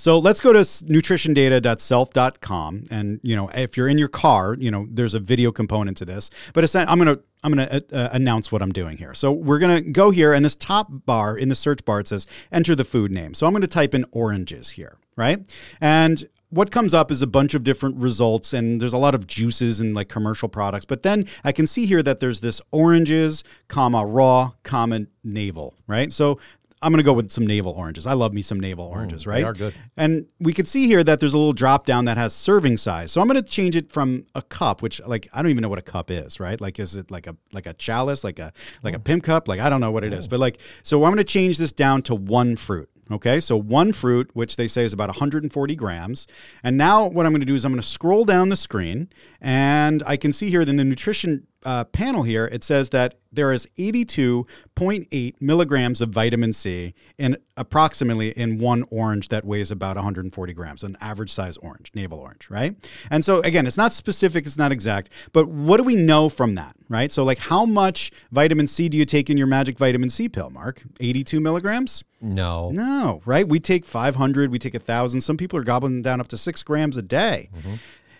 [0.00, 4.86] So let's go to nutritiondata.self.com and you know if you're in your car, you know
[4.90, 6.30] there's a video component to this.
[6.54, 9.12] But I'm going to I'm going to uh, announce what I'm doing here.
[9.12, 12.08] So we're going to go here and this top bar in the search bar it
[12.08, 13.34] says enter the food name.
[13.34, 15.38] So I'm going to type in oranges here, right?
[15.82, 19.26] And what comes up is a bunch of different results and there's a lot of
[19.26, 23.44] juices and like commercial products but then i can see here that there's this oranges
[23.68, 26.38] comma raw comma navel right so
[26.82, 28.06] i'm going to go with some navel oranges.
[28.06, 29.36] I love me some navel oranges right?
[29.38, 29.74] they are good.
[29.96, 33.12] and we can see here that there's a little drop down that has serving size.
[33.12, 35.68] So i'm going to change it from a cup which like i don't even know
[35.68, 36.60] what a cup is right?
[36.60, 39.04] Like is it like a like a chalice like a like a mm.
[39.04, 39.48] pimp cup?
[39.48, 40.28] Like i don't know what it is.
[40.28, 43.92] But like so i'm going to change this down to one fruit Okay, so one
[43.92, 46.28] fruit, which they say is about 140 grams.
[46.62, 49.08] And now what I'm going to do is I'm going to scroll down the screen,
[49.40, 53.52] and I can see here in the nutrition uh, panel here, it says that there
[53.52, 60.52] is 82.8 milligrams of vitamin C in approximately in one orange that weighs about 140
[60.54, 62.74] grams, an average size orange, navel orange, right?
[63.10, 66.54] And so again, it's not specific, it's not exact, but what do we know from
[66.56, 67.12] that, right?
[67.12, 70.50] So like, how much vitamin C do you take in your magic vitamin C pill,
[70.50, 70.82] Mark?
[70.98, 72.02] 82 milligrams?
[72.20, 72.70] No.
[72.70, 73.48] No, right?
[73.48, 75.20] We take 500, we take 1,000.
[75.20, 77.48] Some people are gobbling down up to six grams a day.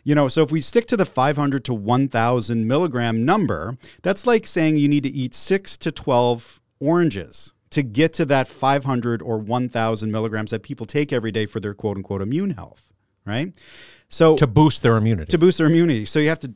[0.04, 4.46] You know, so if we stick to the 500 to 1,000 milligram number, that's like
[4.46, 9.38] saying you need to eat six to 12 oranges to get to that 500 or
[9.38, 12.88] 1,000 milligrams that people take every day for their quote unquote immune health,
[13.24, 13.54] right?
[14.08, 15.30] So To boost their immunity.
[15.30, 16.04] to boost their immunity.
[16.04, 16.52] So you have to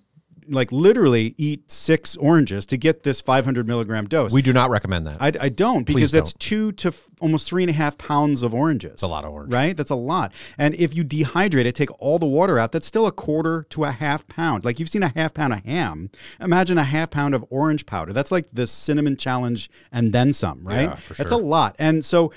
[0.49, 4.33] like literally eat six oranges to get this 500 milligram dose.
[4.33, 5.21] we do not recommend that.
[5.21, 8.43] I, I don't because Please that's two to f- almost three and a half pounds
[8.43, 8.93] of oranges.
[8.93, 9.53] That's a lot of orange.
[9.53, 9.77] right?
[9.77, 10.33] That's a lot.
[10.59, 13.85] And if you dehydrate it, take all the water out, that's still a quarter to
[13.85, 14.65] a half pound.
[14.65, 16.11] Like you've seen a half pound of ham.
[16.41, 18.13] Imagine a half pound of orange powder.
[18.13, 20.83] That's like the cinnamon challenge and then some, right?
[20.83, 21.25] Yeah, for sure.
[21.25, 21.77] That's a lot.
[21.79, 22.33] And so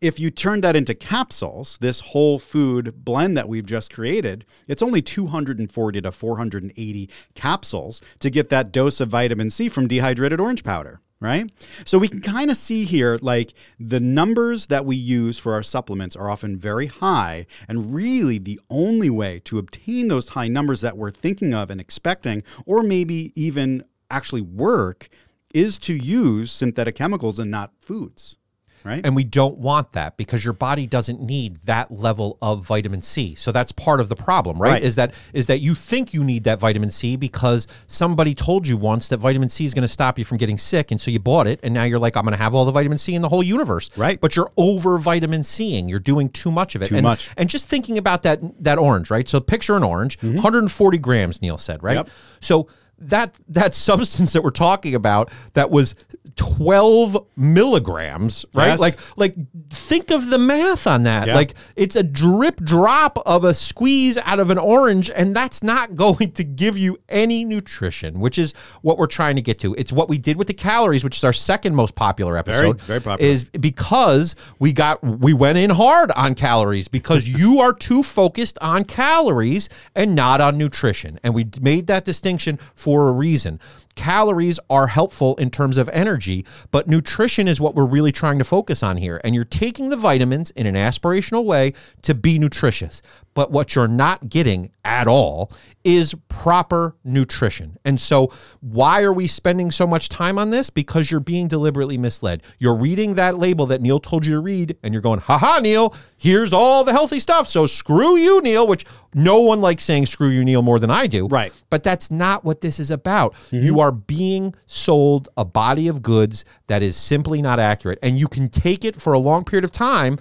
[0.00, 4.82] if you turn that into capsules, this whole food blend that we've just created, it's
[4.82, 10.62] only 240 to 480 capsules to get that dose of vitamin C from dehydrated orange
[10.62, 11.50] powder, right?
[11.84, 15.64] So we can kind of see here like the numbers that we use for our
[15.64, 20.80] supplements are often very high, and really the only way to obtain those high numbers
[20.80, 25.08] that we're thinking of and expecting, or maybe even actually work,
[25.52, 28.37] is to use synthetic chemicals and not foods.
[28.84, 29.04] Right?
[29.04, 33.34] And we don't want that because your body doesn't need that level of vitamin C.
[33.34, 34.72] So that's part of the problem, right?
[34.72, 34.82] Right.
[34.82, 38.76] Is that is that you think you need that vitamin C because somebody told you
[38.76, 41.18] once that vitamin C is going to stop you from getting sick, and so you
[41.18, 43.22] bought it, and now you're like, I'm going to have all the vitamin C in
[43.22, 44.20] the whole universe, Right.
[44.20, 45.88] But you're over vitamin C'ing.
[45.88, 46.88] You're doing too much of it.
[46.88, 47.30] Too and, much.
[47.36, 49.28] And just thinking about that that orange, right?
[49.28, 50.36] So picture an orange, mm-hmm.
[50.36, 51.42] 140 grams.
[51.42, 51.96] Neal said, right?
[51.96, 52.10] Yep.
[52.40, 55.94] So that that substance that we're talking about that was
[56.36, 58.68] 12 milligrams, right?
[58.68, 58.80] Yes.
[58.80, 59.34] Like like
[59.70, 61.26] think of the math on that.
[61.26, 61.34] Yeah.
[61.34, 65.96] Like it's a drip drop of a squeeze out of an orange and that's not
[65.96, 69.74] going to give you any nutrition, which is what we're trying to get to.
[69.74, 72.80] It's what we did with the calories, which is our second most popular episode.
[72.82, 73.28] very popular.
[73.28, 78.58] Is because we got we went in hard on calories because you are too focused
[78.60, 81.18] on calories and not on nutrition.
[81.22, 82.58] And we made that distinction
[82.88, 83.60] for a reason.
[83.98, 88.44] Calories are helpful in terms of energy, but nutrition is what we're really trying to
[88.44, 89.20] focus on here.
[89.24, 93.02] And you're taking the vitamins in an aspirational way to be nutritious.
[93.34, 95.52] But what you're not getting at all
[95.84, 97.78] is proper nutrition.
[97.84, 100.70] And so, why are we spending so much time on this?
[100.70, 102.42] Because you're being deliberately misled.
[102.58, 105.94] You're reading that label that Neal told you to read, and you're going, haha, Neal,
[106.16, 107.46] here's all the healthy stuff.
[107.46, 108.84] So, screw you, Neal, which
[109.14, 111.26] no one likes saying screw you, Neal, more than I do.
[111.28, 111.52] Right.
[111.70, 113.34] But that's not what this is about.
[113.34, 113.64] Mm-hmm.
[113.64, 117.98] You are being sold a body of goods that is simply not accurate.
[118.02, 120.18] And you can take it for a long period of time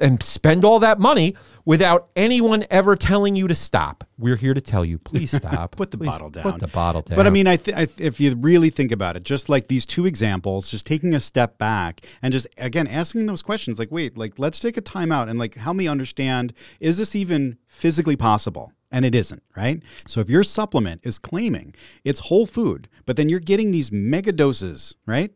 [0.00, 4.04] and spend all that money without anyone ever telling you to stop.
[4.16, 5.76] We're here to tell you, please stop.
[5.76, 6.44] Put the Please bottle down.
[6.44, 7.16] Put the bottle down.
[7.16, 9.66] But I mean, I, th- I th- if you really think about it, just like
[9.66, 13.90] these two examples, just taking a step back and just again asking those questions, like,
[13.90, 17.58] wait, like let's take a time out and like help me understand: is this even
[17.66, 18.72] physically possible?
[18.90, 19.82] And it isn't, right?
[20.06, 21.74] So if your supplement is claiming
[22.04, 25.32] it's whole food, but then you're getting these mega doses, right?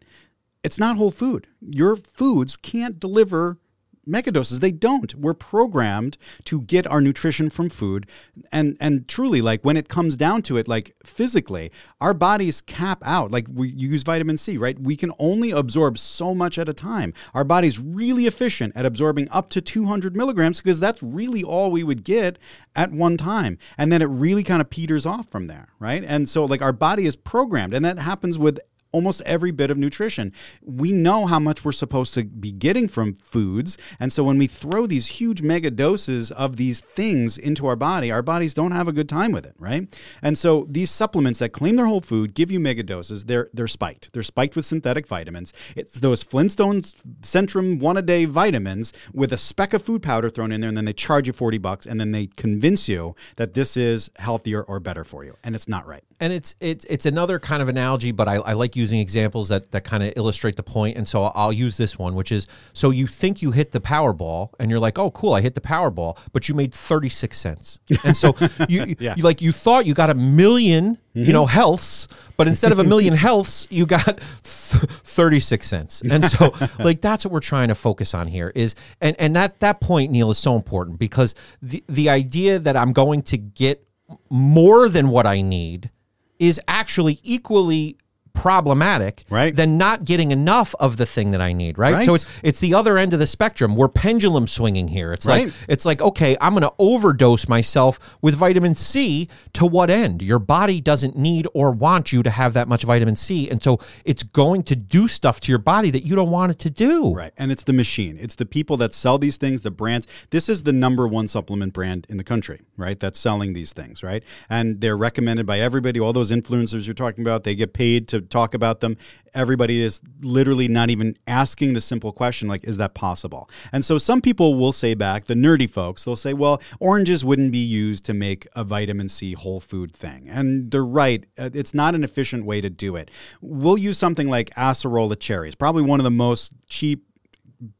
[0.64, 1.46] It's not whole food.
[1.60, 3.58] Your foods can't deliver
[4.06, 4.60] megadoses.
[4.60, 5.14] They don't.
[5.14, 8.06] We're programmed to get our nutrition from food.
[8.52, 13.02] And and truly like when it comes down to it like physically our bodies cap
[13.04, 13.30] out.
[13.30, 14.78] Like we use vitamin c right?
[14.78, 17.12] We can only absorb so much at a time.
[17.34, 21.84] Our body's really efficient at absorbing up to 200 milligrams because that's really all we
[21.84, 22.38] would get
[22.76, 23.58] at one time.
[23.78, 26.04] And then it really kind of peters off from there right?
[26.06, 27.74] And so like our body is programmed.
[27.74, 28.58] And that happens with
[28.94, 30.32] almost every bit of nutrition.
[30.62, 33.76] We know how much we're supposed to be getting from foods.
[33.98, 38.12] And so when we throw these huge mega doses of these things into our body,
[38.12, 39.82] our bodies don't have a good time with it, right?
[40.22, 43.66] And so these supplements that claim they're whole food, give you mega doses, they're they're
[43.66, 44.12] spiked.
[44.12, 45.52] They're spiked with synthetic vitamins.
[45.74, 50.52] It's those Flintstones Centrum one a day vitamins with a speck of food powder thrown
[50.52, 53.54] in there, and then they charge you 40 bucks, and then they convince you that
[53.54, 55.34] this is healthier or better for you.
[55.42, 56.04] And it's not right.
[56.20, 59.70] and it's it's it's another kind of analogy, but I, I like using examples that
[59.72, 60.64] that kind of illustrate the.
[60.74, 64.50] And so I'll use this one, which is so you think you hit the Powerball,
[64.58, 67.78] and you're like, oh, cool, I hit the Powerball, but you made thirty six cents,
[68.04, 68.34] and so
[68.68, 69.14] you, Yeah.
[69.16, 71.54] you like you thought you got a 1000000 you know, mm-hmm.
[71.54, 76.02] healths, but instead of a million healths, you got th- 36 cents.
[76.10, 79.60] And so like that's what we're trying to focus on here is and and that
[79.60, 83.86] that point Neal is so important because the the idea that I'm going to get
[84.28, 85.90] more than what I need
[86.38, 87.96] is actually equally
[88.34, 89.54] problematic Right.
[89.56, 91.94] than not getting enough of the thing that I need, right?
[91.94, 92.04] Right.
[92.04, 93.74] So it's it's the other end of the spectrum.
[93.74, 95.12] We're pendulum swinging here.
[95.12, 95.46] It's Right.
[95.46, 100.20] like it's like okay, I'm going to overdose myself with vitamin C to what end?
[100.22, 103.78] Your body doesn't need or want you to have that much vitamin C, and so
[104.04, 107.14] it's going to do stuff to your body that you don't want it to do.
[107.14, 107.32] Right.
[107.38, 108.18] And it's the machine.
[108.20, 110.06] It's the people that sell these things, the brands.
[110.30, 112.98] This is the number one supplement brand in the country, right?
[113.00, 114.22] That's selling these things, right?
[114.50, 115.98] And they're recommended by everybody.
[116.00, 118.96] All those influencers you're talking about, they get paid to talk about them.
[119.34, 123.50] Everybody is literally not even asking the simple question, like, is that possible?
[123.72, 127.52] And so some people will say back, the nerdy folks, they'll say, well, oranges wouldn't
[127.52, 130.28] be used to make a vitamin C whole food thing.
[130.28, 131.24] And they're right.
[131.38, 133.10] Uh, It's not an efficient way to do it.
[133.40, 137.04] We'll use something like acerola cherries, probably one of the most cheap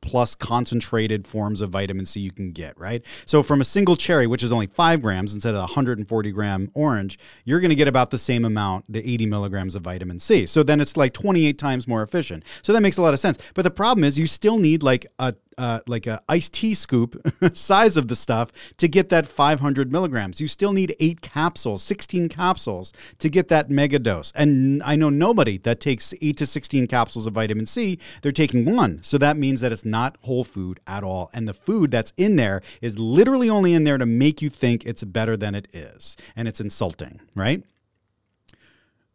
[0.00, 3.04] plus concentrated forms of vitamin C you can get, right?
[3.26, 7.18] So from a single cherry, which is only five grams instead of 140 gram orange,
[7.44, 10.46] you're going to get about the same amount, the 80 milligrams of vitamin C.
[10.46, 12.44] So then it's like 28 times more efficient.
[12.62, 13.38] So that makes a lot of sense.
[13.54, 17.20] But the problem is you still need like a uh, like a iced tea scoop
[17.54, 20.40] size of the stuff to get that 500 milligrams.
[20.40, 24.32] You still need eight capsules, 16 capsules to get that mega dose.
[24.34, 27.98] And I know nobody that takes eight to 16 capsules of vitamin C.
[28.22, 29.02] They're taking one.
[29.02, 31.30] So that means that it's not whole food at all.
[31.32, 34.84] And the food that's in there is literally only in there to make you think
[34.84, 36.16] it's better than it is.
[36.36, 37.62] And it's insulting, right?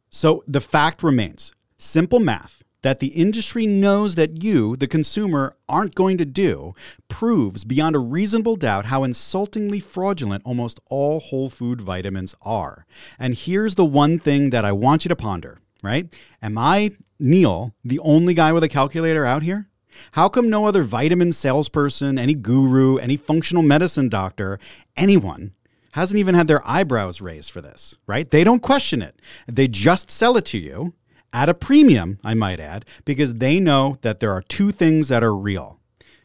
[0.09, 5.95] So the fact remains simple math that the industry knows that you, the consumer, aren't
[5.95, 6.73] going to do
[7.07, 12.85] proves beyond a reasonable doubt how insultingly fraudulent almost all whole food vitamins are.
[13.17, 16.13] And here's the one thing that I want you to ponder, right?
[16.41, 19.67] Am I, Neal, the only guy with a calculator out here?
[20.13, 24.59] How come no other vitamin salesperson, any guru, any functional medicine doctor,
[24.95, 25.51] anyone
[25.93, 28.29] hasn't even had their eyebrows raised for this, right?
[28.29, 29.19] They don't question it.
[29.47, 30.93] They just sell it to you
[31.33, 35.23] at a premium, I might add, because they know that there are two things that
[35.23, 35.79] are real.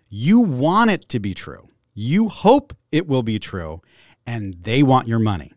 [0.09, 3.83] You want it to be true, you hope it will be true,
[4.27, 5.53] and they want your money.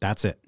[0.00, 0.38] That's it.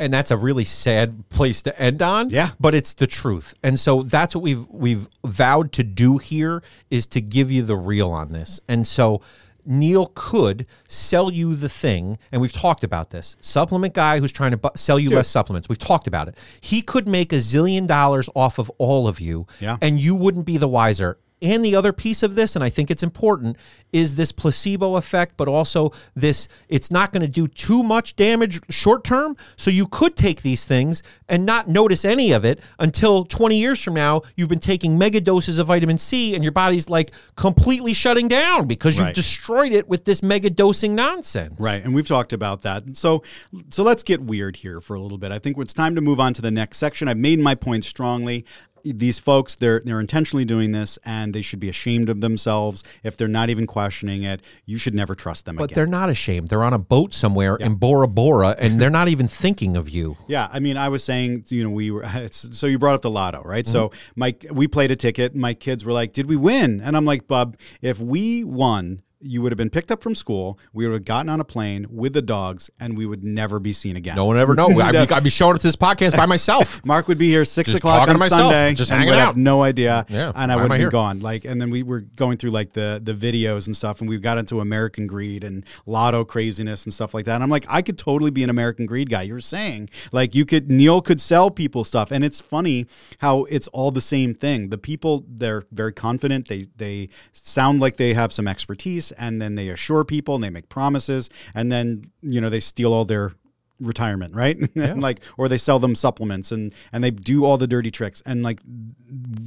[0.00, 2.30] and that's a really sad place to end on.
[2.30, 2.50] Yeah.
[2.60, 7.06] but it's the truth, and so that's what we've we've vowed to do here is
[7.08, 9.20] to give you the real on this, and so
[9.68, 13.36] Neal could sell you the thing, and we've talked about this.
[13.40, 15.68] Supplement guy who's trying to bu- sell you less supplements.
[15.68, 16.36] We've talked about it.
[16.60, 19.76] He could make a zillion dollars off of all of you, Yeah.
[19.82, 21.18] and you wouldn't be the wiser.
[21.40, 23.56] And the other piece of this, and I think it's important,
[23.92, 28.60] is this placebo effect, but also this it's not going to do too much damage
[28.70, 29.36] short term.
[29.56, 33.82] So you could take these things and not notice any of it until 20 years
[33.82, 37.92] from now, you've been taking mega doses of vitamin C and your body's like completely
[37.94, 39.14] shutting down because you've Right.
[39.14, 41.54] destroyed it with this mega dosing nonsense.
[41.60, 42.96] Right, and we've talked about that.
[42.96, 43.22] So,
[43.70, 45.30] so let's get weird here for a little bit.
[45.32, 47.06] I think it's time to move on to the next section.
[47.08, 48.44] I've made my point strongly.
[48.84, 53.16] These folks, they're they're intentionally doing this, and they should be ashamed of themselves if
[53.16, 54.42] they're not even questioning it.
[54.66, 55.74] You should never trust them But again.
[55.74, 56.48] they're not ashamed.
[56.48, 60.16] They're on a boat somewhere in Bora Bora and they're not even thinking of you.
[60.28, 62.02] Yeah, I mean, I was saying, you know, we were.
[62.14, 63.66] It's, so you brought up the lotto, right?
[63.66, 64.12] So Mm-hmm.
[64.16, 65.34] my we played a ticket.
[65.34, 69.42] My kids were like, "Did we win?" And I'm like, "Bub, if we won." You
[69.42, 70.58] would have been picked up from school.
[70.72, 73.72] We would have gotten on a plane with the dogs, and we would never be
[73.72, 74.16] seen again.
[74.16, 74.68] No one ever know.
[74.80, 76.84] I'd, be, I'd be showing up to this podcast by myself.
[76.86, 79.18] Mark would be here six Just o'clock on myself, Sunday, just hanging out.
[79.18, 80.06] have no idea.
[80.08, 81.20] Yeah, and I would have been gone.
[81.20, 84.18] Like, and then we were going through like the the videos and stuff, and we
[84.18, 87.34] got into American Greed and Lotto craziness and stuff like that.
[87.34, 89.22] And I'm like, I could totally be an American Greed guy.
[89.22, 92.86] You're saying like you could Neal could sell people stuff, and it's funny
[93.18, 94.68] how it's all the same thing.
[94.68, 96.48] The people they're very confident.
[96.48, 100.50] They they sound like they have some expertise, and then they assure people and they
[100.50, 103.34] make promises, and then you know they steal all their
[103.80, 104.58] retirement, right?
[104.76, 108.22] and like, or they sell them supplements and and they do all the dirty tricks.
[108.26, 108.60] And like,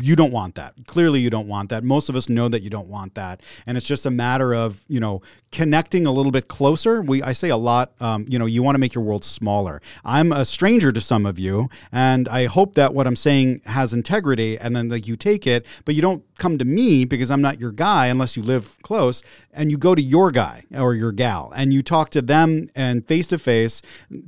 [0.02, 0.74] you don't want that.
[0.88, 1.84] Clearly, you don't want that.
[1.84, 3.42] Most of us know that you don't want that.
[3.66, 7.02] And it's just a matter of you know connecting a little bit closer.
[7.02, 7.94] We I say a lot.
[8.00, 9.82] Um, you know, you want to make your world smaller.
[10.04, 13.94] I'm a stranger to some of you, and I hope that what I'm saying has
[13.94, 14.58] integrity.
[14.58, 17.60] And then like you take it, but you don't come to me because I'm not
[17.60, 19.24] your guy unless you live close.
[19.54, 23.06] And you go to your guy or your gal, and you talk to them and
[23.06, 23.82] face to face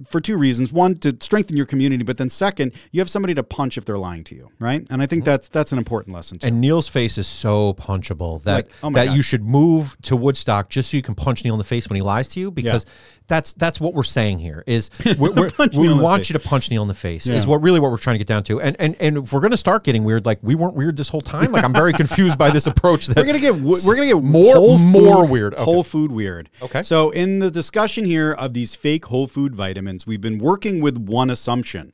[0.06, 3.44] for two reasons: one, to strengthen your community, but then second, you have somebody to
[3.44, 4.86] punch if they're lying to you, right?
[4.90, 5.32] And I think mm-hmm.
[5.32, 6.48] that's that's an important lesson too.
[6.48, 9.16] And Neal's face is so punchable that Like, oh that God.
[9.16, 11.96] you should move to Woodstock just so you can punch Neal in the face when
[11.96, 12.86] he lies to you because
[13.28, 16.34] that's that's what we're saying here is we're, we're, we Neal in the want you
[16.34, 17.36] to punch Neal in the face Yeah.
[17.36, 18.60] is what really what we're trying to get down to.
[18.60, 21.22] And and and if we're gonna start getting weird, like we weren't weird this whole
[21.22, 21.54] time.
[21.54, 23.08] Like I'm very confused by this approach.
[23.08, 25.54] That we're gonna get we're gonna get More- whole more food- weird.
[25.54, 25.64] Okay.
[25.64, 26.50] whole food weird.
[26.62, 26.84] Okay.
[26.84, 30.98] So in the discussion here of these fake whole food vitamins, we've been working with
[30.98, 31.94] one assumption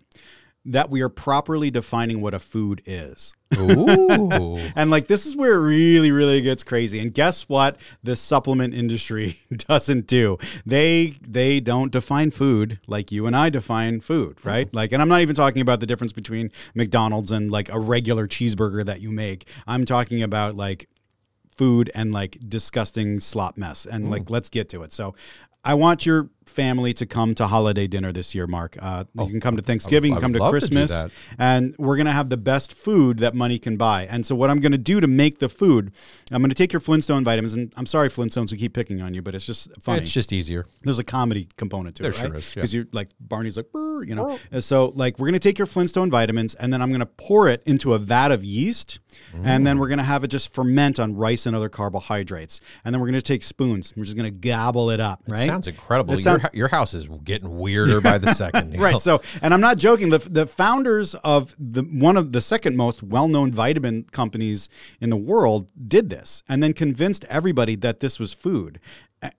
[0.66, 3.36] that we are properly defining what a food is.
[3.58, 4.58] Ooh.
[4.76, 7.00] And like this is where it really, really gets crazy.
[7.00, 7.78] And guess what?
[8.04, 10.38] The supplement industry doesn't do.
[10.66, 14.68] They they don't define food like you and I define food, right?
[14.68, 14.76] Mm-hmm.
[14.76, 18.28] Like, and I'm not even talking about the difference between McDonald's and like a regular
[18.28, 19.48] cheeseburger that you make.
[19.66, 20.88] I'm talking about like
[21.56, 23.86] food and like disgusting slop mess.
[23.86, 24.30] And like, mm.
[24.30, 24.94] let's get to it.
[24.94, 25.16] So.
[25.62, 28.78] I want your family to come to holiday dinner this year, Mark.
[28.82, 31.06] Uh, you can come to Thanksgiving, I you come to love to Christmas,
[31.38, 34.06] and we're going to have the best food that money can buy.
[34.08, 35.92] And so, what I'm going to do to make the food,
[36.32, 37.54] I'm going to take your Flintstone vitamins.
[37.54, 40.02] And I'm sorry, Flintstones, we keep picking on you, but it's just funny.
[40.02, 40.66] it's just easier.
[40.84, 42.40] There's a comedy component to There it, sure right?
[42.40, 42.56] is, yeah.
[42.56, 44.38] Because you're like Barney's like, "Brr," you know.
[44.52, 47.06] And so, like, we're going to take your Flintstone vitamins, and then I'm going to
[47.06, 49.00] pour it into a vat of yeast,
[49.44, 52.94] and then we're going to have it just ferment on rice and other carbohydrates, and
[52.94, 53.94] then we're going to take spoons.
[53.96, 55.46] We're just going to gobble it up, right?
[55.48, 56.14] Sounds incredible.
[56.14, 58.60] It sounds- your house is getting weirder by the second.
[58.80, 59.02] Right.
[59.02, 60.10] So, and I'm not joking.
[60.10, 64.70] The the founders of the one of the second most well-known vitamin companies
[65.02, 68.80] in the world did this, and then convinced everybody that this was food,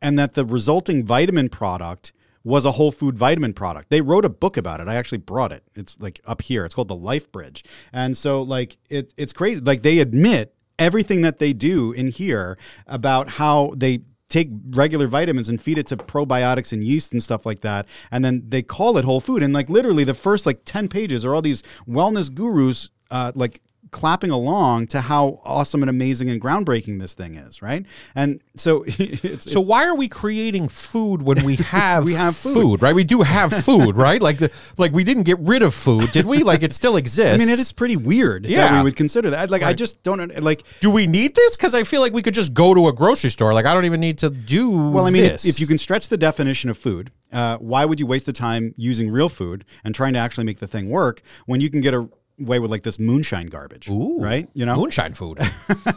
[0.03, 2.13] and that the resulting vitamin product
[2.45, 3.91] was a whole food vitamin product.
[3.91, 4.89] They wrote a book about it.
[4.89, 5.63] I actually brought it.
[5.75, 6.65] It's like up here.
[6.65, 9.61] It's called the Life Bridge, and so like it, it's crazy.
[9.61, 14.01] Like they admit everything that they do in here about how they
[14.31, 18.25] take regular vitamins and feed it to probiotics and yeast and stuff like that and
[18.25, 19.43] then they call it whole food.
[19.43, 23.61] And like literally the first like 10 pages are all these wellness gurus uh, like
[23.91, 27.85] clapping along to how awesome and amazing and groundbreaking this thing is right
[28.15, 32.83] and so it's, So why are we creating food when we have We have food.
[32.83, 32.95] right?
[32.95, 34.21] We do have food, right?
[34.21, 36.43] Like the, like we didn't get rid of food, did we?
[36.43, 37.35] Like it still exists.
[37.35, 38.77] I mean, it is pretty weird that Yeah.
[38.79, 39.51] we would consider that.
[39.51, 40.63] Like, I just don't like.
[40.81, 41.57] Do we need this?
[41.57, 43.55] Because I feel like we could just go to a grocery store.
[43.55, 44.71] Like I don't even need to do.
[44.71, 47.99] Well, I mean, if, if you can stretch the definition of food, uh, why would
[48.01, 51.23] you waste the time using real food and trying to actually make the thing work
[51.47, 52.09] when you can get a,
[52.41, 54.49] away with like this moonshine garbage, Ooh, right?
[54.55, 55.39] You know, moonshine food.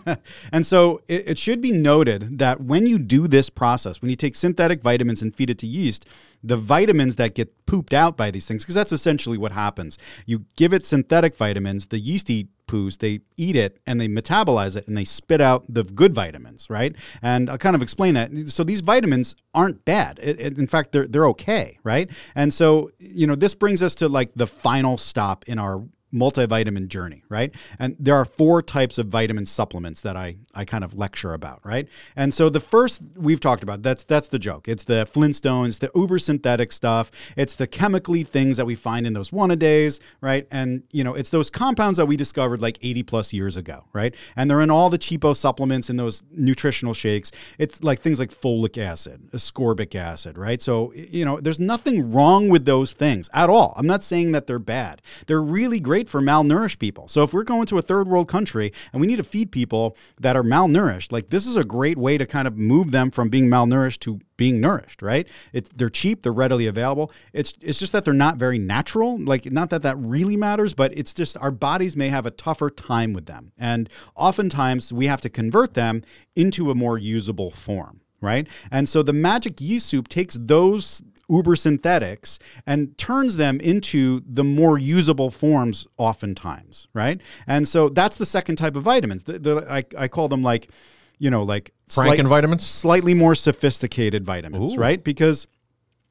[0.52, 4.16] and so it, it should be noted that when you do this process, when you
[4.16, 6.06] take synthetic vitamins and feed it to yeast,
[6.44, 9.98] the vitamins that get pooped out by these things, because that's essentially what happens.
[10.26, 14.76] You give it synthetic vitamins, the yeast eat poos, they eat it and they metabolize
[14.76, 16.96] it and they spit out the good vitamins, right?
[17.22, 18.50] And I'll kind of explain that.
[18.50, 20.20] So these vitamins aren't bad.
[20.22, 22.10] It, it, in fact, they're they're okay, right?
[22.36, 25.84] And so you know this brings us to like the final stop in our
[26.14, 27.54] multivitamin journey, right?
[27.80, 31.60] And there are four types of vitamin supplements that I I kind of lecture about,
[31.64, 31.88] right?
[32.16, 34.68] And so the first we've talked about, that's that's the joke.
[34.68, 37.12] It's the Flintstones, the uber synthetic stuff.
[37.36, 40.48] It's the chemically things that we find in those One-A-Days, right?
[40.52, 44.14] And you know, it's those compounds that we discovered like 80 plus years ago, right?
[44.36, 47.32] And they're in all the cheapo supplements in those nutritional shakes.
[47.58, 50.62] It's like things like folic acid, ascorbic acid, right?
[50.62, 53.74] So, you know, there's nothing wrong with those things at all.
[53.78, 55.02] I'm not saying that they're bad.
[55.28, 57.08] They're really great for malnourished people.
[57.08, 59.98] So if we're going to a third world country and we need to feed people
[60.20, 63.30] that are malnourished, like this is a great way to kind of move them from
[63.30, 65.28] being malnourished to being nourished, right?
[65.54, 67.12] It's they're cheap, they're readily available.
[67.34, 69.20] It's it's just that they're not very natural.
[69.20, 72.70] Like not that that really matters, but it's just our bodies may have a tougher
[72.70, 73.52] time with them.
[73.58, 76.04] And oftentimes we have to convert them
[76.36, 78.48] into a more usable form right?
[78.72, 81.04] And so the magic yeast soup takes those
[81.34, 87.20] uber synthetics and turns them into the more usable forms oftentimes, right?
[87.48, 89.24] And so that's the second type of vitamins.
[89.24, 90.70] The, the, I, I call them like,
[91.18, 92.66] you know, like Franken vitamins?
[92.66, 95.04] slightly more sophisticated vitamins, right?
[95.04, 95.48] Because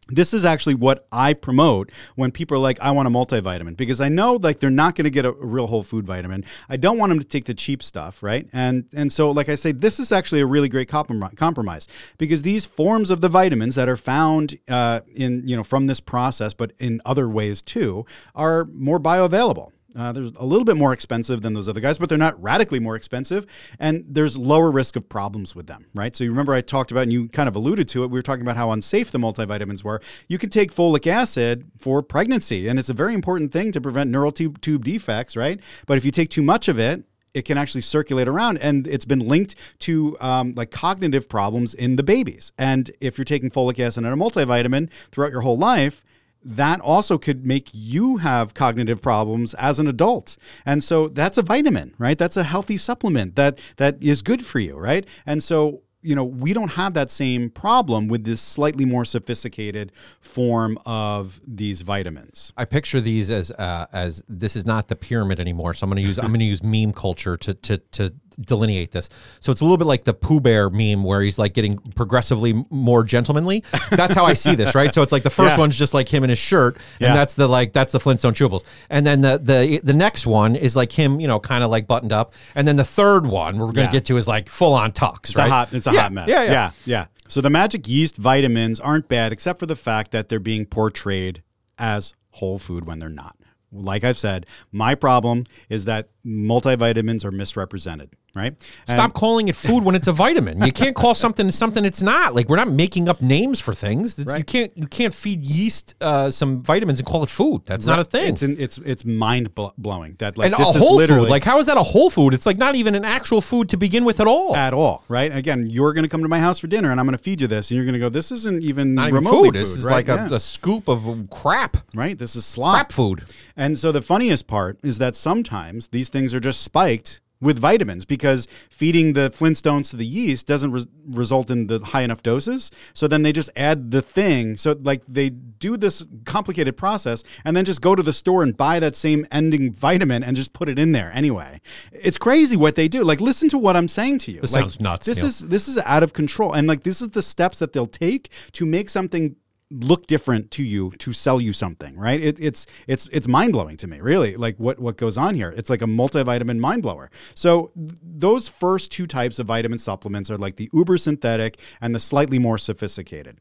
[0.08, 4.00] this is actually what I promote when people are like, I want a multivitamin because
[4.00, 6.44] I know like they're not going to get a, real whole food vitamin.
[6.68, 8.48] I don't want them to take the cheap stuff, right?
[8.52, 11.86] And and so like I say, this is actually a really great compromise
[12.18, 16.00] because these forms of the vitamins that are found uh, in you know from this
[16.00, 19.70] process, but in other ways too, are more bioavailable.
[19.96, 22.80] Uh, there's a little bit more expensive than those other guys, but they're not radically
[22.80, 23.46] more expensive,
[23.78, 26.14] and there's lower risk of problems with them, right?
[26.16, 28.08] So you remember I talked about, and you kind of alluded to it.
[28.08, 30.00] We were talking about how unsafe the multivitamins were.
[30.28, 34.10] You can take folic acid for pregnancy, and it's a very important thing to prevent
[34.10, 35.60] neural tube, tube defects, right?
[35.86, 39.04] But if you take too much of it, it can actually circulate around and it's
[39.04, 43.78] been linked to um, like cognitive problems in the babies and if you're taking folic
[43.78, 46.04] acid and a multivitamin throughout your whole life
[46.44, 50.36] that also could make you have cognitive problems as an adult.
[50.66, 52.18] And so that's a vitamin, right?
[52.18, 55.06] That's a healthy supplement that that is good for you, right?
[55.26, 59.92] And so you know, we don't have that same problem with this slightly more sophisticated
[60.20, 62.52] form of these vitamins.
[62.56, 65.74] I picture these as uh, as this is not the pyramid anymore.
[65.74, 68.92] So I'm going to use I'm going to use meme culture to to to delineate
[68.92, 69.08] this.
[69.40, 72.64] So it's a little bit like the Pooh Bear meme where he's like getting progressively
[72.70, 73.64] more gentlemanly.
[73.90, 74.92] That's how I see this, right?
[74.94, 75.60] So it's like the first yeah.
[75.60, 77.14] one's just like him in his shirt, and yeah.
[77.14, 80.76] that's the like that's the Flintstone Chewables, and then the the the next one is
[80.76, 83.66] like him, you know, kind of like buttoned up, and then the third one we're
[83.66, 83.92] going to yeah.
[83.92, 85.48] get to is like full on tux, it's right?
[85.48, 86.28] A hot, it's a hot mess.
[86.28, 87.06] Yeah, yeah, yeah.
[87.28, 91.42] So the magic yeast vitamins aren't bad, except for the fact that they're being portrayed
[91.78, 93.36] as whole food when they're not.
[93.72, 98.54] Like I've said, my problem is that multivitamins are misrepresented right?
[98.88, 100.62] Stop and, calling it food when it's a vitamin.
[100.62, 102.34] You can't call something something it's not.
[102.34, 104.18] Like we're not making up names for things.
[104.18, 104.38] Right.
[104.38, 107.62] You can't you can't feed yeast uh, some vitamins and call it food.
[107.66, 107.96] That's right.
[107.96, 108.32] not a thing.
[108.32, 111.28] It's an, it's it's mind blowing that like and a whole food.
[111.28, 112.34] Like how is that a whole food?
[112.34, 114.56] It's like not even an actual food to begin with at all.
[114.56, 115.34] At all, right?
[115.34, 117.40] Again, you're going to come to my house for dinner and I'm going to feed
[117.40, 118.08] you this, and you're going to go.
[118.08, 119.46] This isn't even not even food.
[119.46, 119.54] food.
[119.54, 120.06] This is right?
[120.06, 120.36] like a, yeah.
[120.36, 121.76] a, scoop of crap.
[121.94, 122.16] Right.
[122.16, 122.74] This is slop.
[122.74, 123.24] Crap food.
[123.56, 128.06] And so the funniest part is that sometimes these things are just spiked with vitamins
[128.06, 132.70] because feeding the Flintstones to the yeast doesn't res- result in the high enough doses.
[132.94, 134.56] So then they just add the thing.
[134.56, 138.56] So like they do this complicated process and then just go to the store and
[138.56, 141.60] buy that same ending vitamin and just put it in there anyway.
[141.90, 143.02] It's crazy what they do.
[143.02, 144.40] Like listen to what I'm saying to you.
[144.40, 145.06] This like, sounds nuts.
[145.06, 145.26] This Neal.
[145.26, 146.52] is this is out of control.
[146.52, 149.34] And like this is the steps that they'll take to make something
[149.72, 152.22] look different to you to sell you something, right?
[152.22, 154.36] It, it's it's it's mind blowing to me, really.
[154.36, 155.52] Like what what goes on here?
[155.56, 157.10] It's like a multivitamin mind blower.
[157.34, 161.94] So th- those first two types of vitamin supplements are like the uber synthetic and
[161.94, 163.40] the slightly more sophisticated.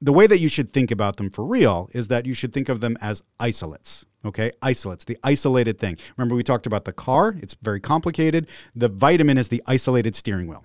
[0.00, 2.68] The way that you should think about them for real is that you should think
[2.68, 4.04] of them as isolates.
[4.24, 5.98] Okay, isolates, the isolated thing.
[6.16, 8.46] Remember, we talked about the car, it's very complicated.
[8.74, 10.64] The vitamin is the isolated steering wheel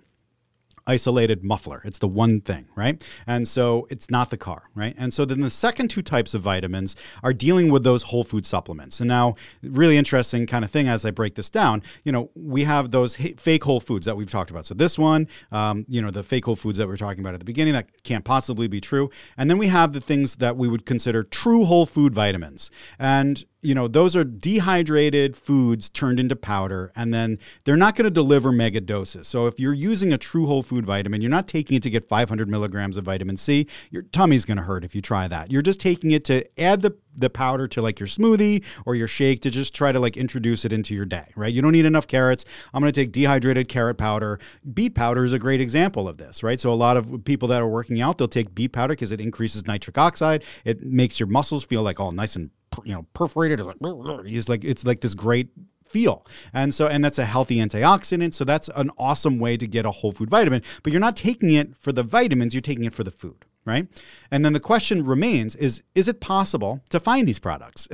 [0.89, 1.81] isolated muffler.
[1.85, 3.01] It's the one thing, right?
[3.27, 4.95] And so it's not the car, right?
[4.97, 8.45] And so then the second two types of vitamins are dealing with those whole food
[8.45, 8.99] supplements.
[8.99, 12.63] And now, really interesting kind of thing as I break this down, you know, we
[12.63, 14.65] have those fake whole foods that we've talked about.
[14.65, 17.35] So this one, um, you know, the fake whole foods that we are talking about
[17.35, 19.11] at the beginning, that can't possibly be true.
[19.37, 22.71] And then we have the things that we would consider true whole food vitamins.
[22.97, 28.05] And you know, those are dehydrated foods turned into powder, and then they're not going
[28.05, 29.27] to deliver mega doses.
[29.27, 32.07] So if you're using a true whole food vitamin, you're not taking it to get
[32.07, 33.67] 500 milligrams of vitamin C.
[33.91, 35.51] Your tummy's going to hurt if you try that.
[35.51, 39.07] You're just taking it to add the the powder to like your smoothie or your
[39.07, 41.53] shake to just try to like introduce it into your day, right?
[41.53, 42.45] You don't need enough carrots.
[42.73, 44.39] I'm going to take dehydrated carrot powder.
[44.73, 46.59] Beet powder is a great example of this, right?
[46.59, 49.19] So a lot of people that are working out, they'll take beet powder because it
[49.19, 50.43] increases nitric oxide.
[50.63, 52.51] It makes your muscles feel like all nice and
[52.83, 53.59] you know perforated.
[53.59, 53.77] It's like
[54.25, 55.49] it's like it's like this great
[55.89, 56.25] feel.
[56.53, 58.33] And so, and that's a healthy antioxidant.
[58.33, 60.61] So that's an awesome way to get a whole food vitamin.
[60.83, 63.45] But you're not taking it for the vitamins, you're taking it for the food.
[63.65, 63.87] Right.
[64.31, 67.87] And then the question remains is is it possible to find these products?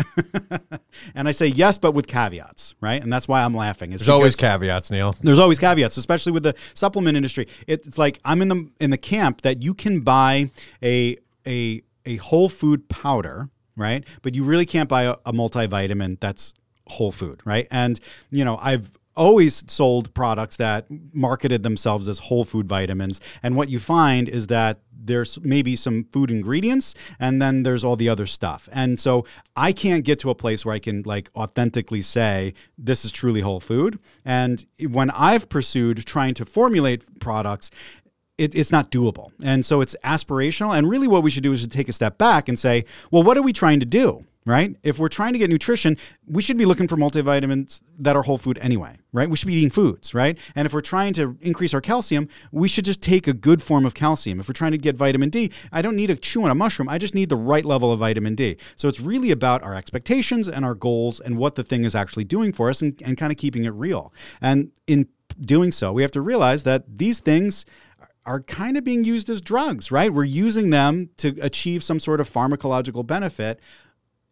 [1.15, 3.01] and I say yes, but with caveats, right?
[3.01, 3.89] And that's why I'm laughing.
[3.89, 5.15] There's always caveats, Neal.
[5.21, 7.47] There's always caveats, especially with the supplement industry.
[7.67, 10.51] It's like I'm in the in the camp that you can buy
[10.82, 14.05] a a a whole food powder right?
[14.21, 16.53] But you really can't buy a, a multivitamin that's
[16.88, 17.67] whole food, right?
[17.71, 17.99] And,
[18.32, 23.21] you know, I've always sold products that marketed themselves as whole food vitamins.
[23.41, 27.95] And what you find is that there's maybe some food ingredients and then there's all
[27.95, 28.67] the other stuff.
[28.71, 33.05] And so I can't get to a place where I can like authentically say this
[33.05, 33.99] is truly whole food.
[34.23, 37.69] And when I've pursued trying to formulate products,
[38.38, 39.31] it, it's not doable.
[39.43, 40.77] And so it's aspirational.
[40.77, 43.23] And really, what we should do is to take a step back and say, well,
[43.23, 44.25] what are we trying to do?
[44.47, 44.75] Right?
[44.83, 48.38] If we're trying to get nutrition, we should be looking for multivitamins that are whole
[48.38, 49.27] food anyway, right?
[49.27, 50.38] We should be eating foods, right?
[50.53, 53.88] And if we're trying to increase our calcium, we should just take a good form
[53.88, 54.39] of calcium.
[54.39, 56.88] If we're trying to get vitamin D, I don't need to chew on a mushroom.
[56.88, 58.57] I just need the right level of vitamin D.
[58.75, 62.25] So it's really about our expectations and our goals and what the thing is actually
[62.25, 64.13] doing for us and, and kind of keeping it real.
[64.41, 65.07] And in
[65.41, 67.65] doing so, we have to realize that these things
[68.26, 70.13] are kind of being used as drugs, right?
[70.13, 73.59] We're using them to achieve some sort of pharmacological benefit.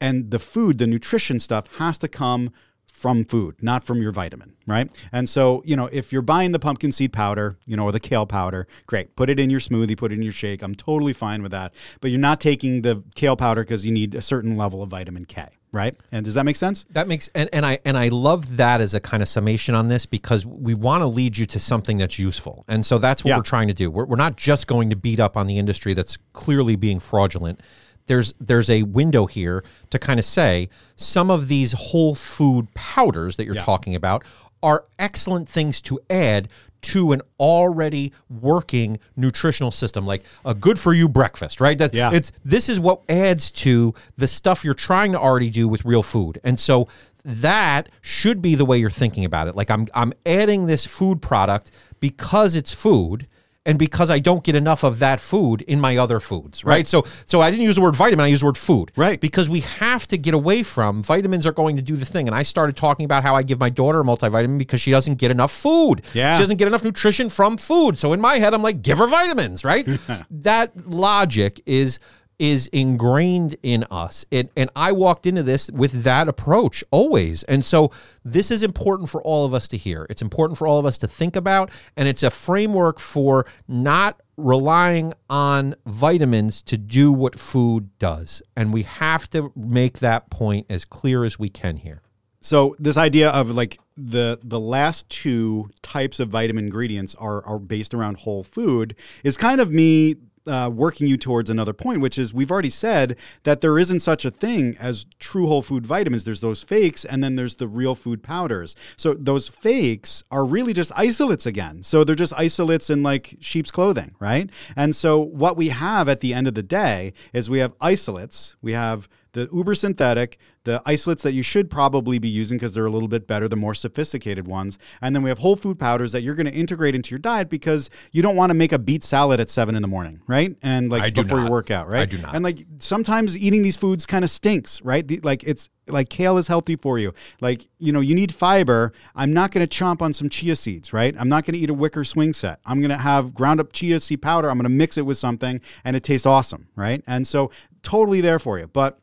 [0.02, 2.52] And the food, the nutrition stuff has to come
[2.92, 4.90] from food, not from your vitamin, right?
[5.12, 8.00] And so, you know, if you're buying the pumpkin seed powder, you know, or the
[8.00, 9.16] kale powder, great.
[9.16, 10.62] Put it in your smoothie, put it in your shake.
[10.62, 11.74] I'm totally fine with that.
[12.02, 15.26] But you're not taking the kale powder because you need a certain level of vitamin
[15.26, 15.96] K right?
[16.12, 16.86] And does that make sense?
[16.92, 19.90] That makes and, and I and I love that as a kind of summation on
[19.90, 22.64] this because we want to lead you to something that's useful.
[22.68, 23.38] And so that's what yeah.
[23.38, 23.92] we're trying to do.
[23.92, 27.62] We're, we're not just going to beat up on the industry that's clearly being fraudulent.
[28.06, 33.36] There's there's a window here to kind of say some of these whole food powders
[33.38, 33.64] that you're yeah.
[33.64, 34.24] talking about
[34.62, 36.48] are excellent things to add
[36.84, 41.78] to an already working nutritional system like a good for you breakfast right?
[41.78, 42.12] That yeah.
[42.12, 46.04] it's this is what adds to the stuff you're trying to already do with real
[46.04, 46.40] food.
[46.44, 46.88] And so
[47.26, 49.56] that should be the way you're thinking about it.
[49.56, 53.28] Like i'm i'm adding this food product because it's food
[53.66, 56.74] and because I don't get enough of that food in my other foods, right?
[56.74, 56.88] right?
[56.88, 58.92] So so I didn't use the word vitamin, I used the word food.
[58.96, 59.20] Right.
[59.20, 62.28] Because we have to get away from vitamins are going to do the thing.
[62.28, 65.16] And I started talking about how I give my daughter a multivitamin because she doesn't
[65.16, 66.04] get enough food.
[66.14, 66.36] Yeah.
[66.36, 67.98] She doesn't get enough nutrition from food.
[67.98, 69.88] So in my head, I'm like, give her vitamins, right?
[70.32, 72.00] that logic is
[72.44, 74.26] is ingrained in us.
[74.30, 77.44] It, and I walked into this with that approach always.
[77.44, 77.90] And so
[78.26, 80.06] this is important for all of us to hear.
[80.10, 81.72] It's important for all of us to think about.
[81.96, 88.42] And it's a framework for not relying on vitamins to do what food does.
[88.58, 92.02] And we have to make that point as clear as we can here.
[92.42, 97.60] So this idea of like the the last two types of vitamin ingredients are are
[97.60, 100.18] based around whole food is kind of me
[100.48, 104.26] uh, working you towards another point, which is we've already said that there isn't such
[104.26, 106.24] a thing as true whole food vitamins.
[106.24, 108.76] There's those fakes, and then there's the real food powders.
[108.98, 111.84] So those fakes are really just isolates again.
[111.84, 114.50] So they're just isolates in like sheep's clothing, right?
[114.76, 118.56] And so what we have at the end of the day is we have isolates,
[118.62, 122.86] we have the uber synthetic, the isolates that you should probably be using because they're
[122.86, 124.78] a little bit better, the more sophisticated ones.
[125.02, 127.50] And then we have whole food powders that you're going to integrate into your diet
[127.50, 130.56] because you don't want to make a beet salad at seven in the morning, right?
[130.62, 131.46] And like before not.
[131.46, 132.02] you work right?
[132.02, 132.36] I do not.
[132.36, 135.06] And like sometimes eating these foods kind of stinks, right?
[135.06, 137.14] The, like it's like kale is healthy for you.
[137.42, 138.94] Like, you know, you need fiber.
[139.16, 141.16] I'm not going to chomp on some chia seeds, right?
[141.18, 142.60] I'm not going to eat a wicker swing set.
[142.66, 144.50] I'm going to have ground up chia seed powder.
[144.50, 147.04] I'm going to mix it with something and it tastes awesome, right?
[147.08, 148.68] And so totally there for you.
[148.68, 149.00] But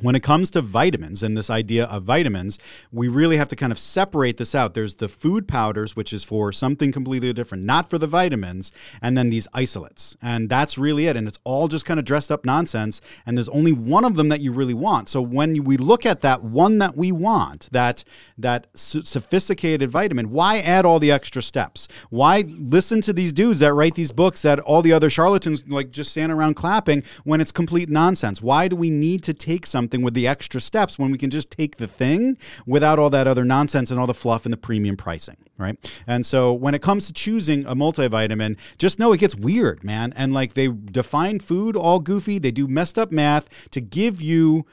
[0.00, 2.58] when it comes to vitamins and this idea of vitamins,
[2.92, 4.74] we really have to kind of separate this out.
[4.74, 8.72] There's the food powders, which is for something completely different, not for the vitamins,
[9.02, 10.16] and then these isolates.
[10.22, 11.16] And that's really it.
[11.16, 13.00] And it's all just kind of dressed up nonsense.
[13.26, 15.08] And there's only one of them that you really want.
[15.08, 18.04] So when we look at that one that we want, that
[18.38, 21.88] that sophisticated vitamin, why add all the extra steps?
[22.10, 25.90] Why listen to these dudes that write these books that all the other charlatans like
[25.90, 28.40] just stand around clapping when it's complete nonsense?
[28.40, 31.30] Why do we need to take something something with the extra steps when we can
[31.30, 34.56] just take the thing without all that other nonsense and all the fluff and the
[34.56, 35.76] premium pricing, right?
[36.06, 40.12] And so when it comes to choosing a multivitamin, just know it gets weird, man.
[40.14, 44.64] And like they define food all goofy, they do messed up math to give you,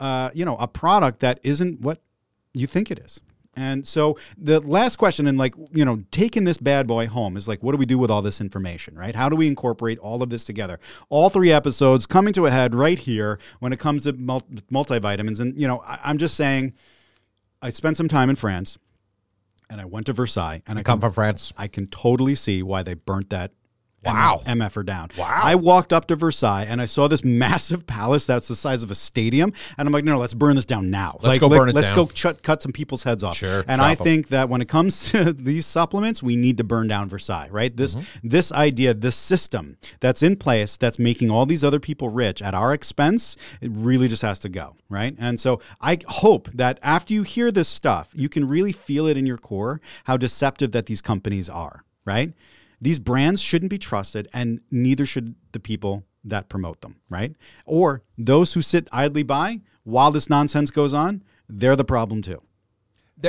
[0.00, 1.98] uh, you know, a product that isn't what
[2.54, 3.20] you think it is.
[3.54, 7.46] And so the last question, and like, you know, taking this bad boy home is
[7.46, 9.14] like, what do we do with all this information, right?
[9.14, 10.80] How do we incorporate all of this together?
[11.10, 15.40] All three episodes coming to a head right here when it comes to multivitamins.
[15.40, 16.72] And, you know, I- I'm just saying,
[17.60, 18.78] I spent some time in France
[19.68, 21.52] and I went to Versailles and I Come can, from France.
[21.58, 23.52] I can totally see why they burnt that
[24.04, 24.42] Wow.
[24.46, 25.08] MFer down.
[25.16, 25.40] Wow.
[25.42, 28.90] I walked up to Versailles and I saw this massive palace that's the size of
[28.90, 31.12] a stadium, and I'm like, no, no, let's burn this down now.
[31.22, 31.96] Let's like, go let- burn it Let's down.
[31.98, 33.36] go cut, cut some people's heads off.
[33.36, 33.96] Sure, And I I 'em.
[33.98, 37.76] think that when it comes to these supplements, we need to burn down Versailles, right?
[37.76, 38.28] This Mm-hmm.
[38.28, 42.54] this idea, this system that's in place that's making all these other people rich at
[42.54, 45.14] our expense, it really just has to go, right?
[45.18, 49.16] And so I hope that after you hear this stuff, you can really feel it
[49.18, 52.32] in your core how deceptive that these companies are, right?
[52.82, 57.32] These brands shouldn't be trusted, and neither should the people that promote them, right?
[57.64, 62.42] Or those who sit idly by while this nonsense goes on, they're the problem too.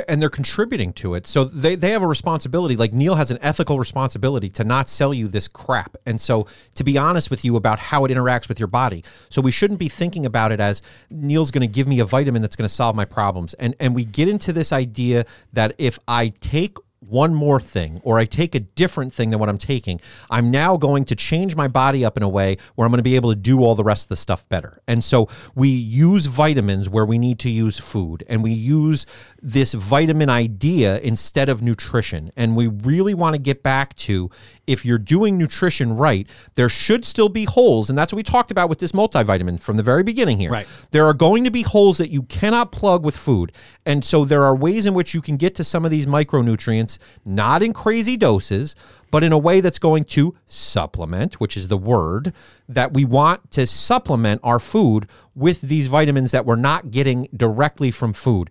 [0.08, 1.28] And they're contributing to it.
[1.28, 2.74] So they, they have a responsibility.
[2.74, 5.96] Like Neal has an ethical responsibility to not sell you this crap.
[6.04, 9.04] And so to be honest with you about how it interacts with your body.
[9.28, 12.42] So we shouldn't be thinking about it as Neal's going to give me a vitamin
[12.42, 13.54] that's going to solve my problems.
[13.54, 16.76] And and we get into this idea that if I take
[17.08, 20.00] one more thing or I take a different thing than what I'm taking,
[20.30, 23.02] I'm now going to change my body up in a way where I'm going to
[23.02, 24.80] be able to do all the rest of the stuff better.
[24.86, 29.06] And so we use vitamins where we need to use food and we use
[29.42, 32.30] this vitamin idea instead of nutrition.
[32.36, 34.30] And we really want to get back to
[34.66, 37.90] if you're doing nutrition right, there should still be holes.
[37.90, 40.50] And that's what we talked about with this multivitamin from the very beginning here.
[40.50, 40.66] Right.
[40.90, 43.52] There are going to be holes that you cannot plug with food.
[43.84, 46.93] And so there are ways in which you can get to some of these micronutrients,
[47.24, 48.74] not in crazy doses,
[49.10, 52.32] but in a way that's going to supplement, which is the word
[52.68, 57.90] that we want to supplement our food with these vitamins that we're not getting directly
[57.90, 58.50] from food.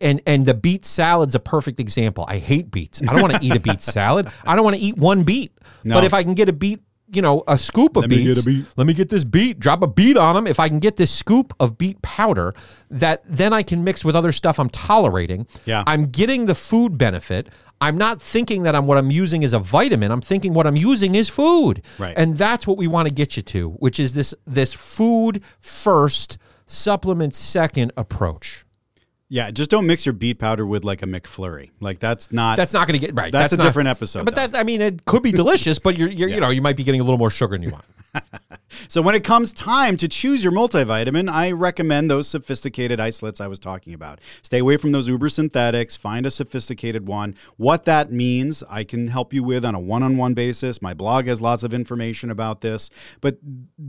[0.00, 2.26] And and the beet salad's a perfect example.
[2.28, 3.00] I hate beets.
[3.02, 4.28] I don't want to eat a beet salad.
[4.44, 5.52] I don't want to eat one beet.
[5.84, 5.94] No.
[5.94, 6.82] But if I can get a beet,
[7.12, 8.66] you know, a scoop of Let me get a beet.
[8.76, 10.46] let me get this beet, drop a beet on them.
[10.48, 12.52] If I can get this scoop of beet powder
[12.90, 15.84] that then I can mix with other stuff I'm tolerating, Yeah.
[15.86, 17.48] I'm getting the food benefit.
[17.80, 20.10] I'm not thinking that I'm what I'm using is a vitamin.
[20.10, 21.82] I'm thinking what I'm using is food.
[21.98, 22.14] Right.
[22.16, 26.38] And that's what we want to get you to, which is this this food first,
[26.66, 28.64] supplement second approach.
[29.28, 31.70] Yeah, just don't mix your beet powder with like a McFlurry.
[31.80, 33.32] Like that's not That's not going to get right.
[33.32, 34.46] That's a not- different episode, But though.
[34.46, 36.84] that I mean, it could be delicious, but you're, you're you know you might be
[36.84, 37.84] getting a little more sugar than you want.
[38.88, 43.46] So when it comes time to choose your multivitamin, I recommend those sophisticated isolates I
[43.46, 44.20] was talking about.
[44.42, 47.34] Stay away from those uber synthetics, find a sophisticated one.
[47.56, 50.82] What that means, I can help you with on a one-on-one basis.
[50.82, 52.90] My blog has lots of information about this,
[53.20, 53.38] but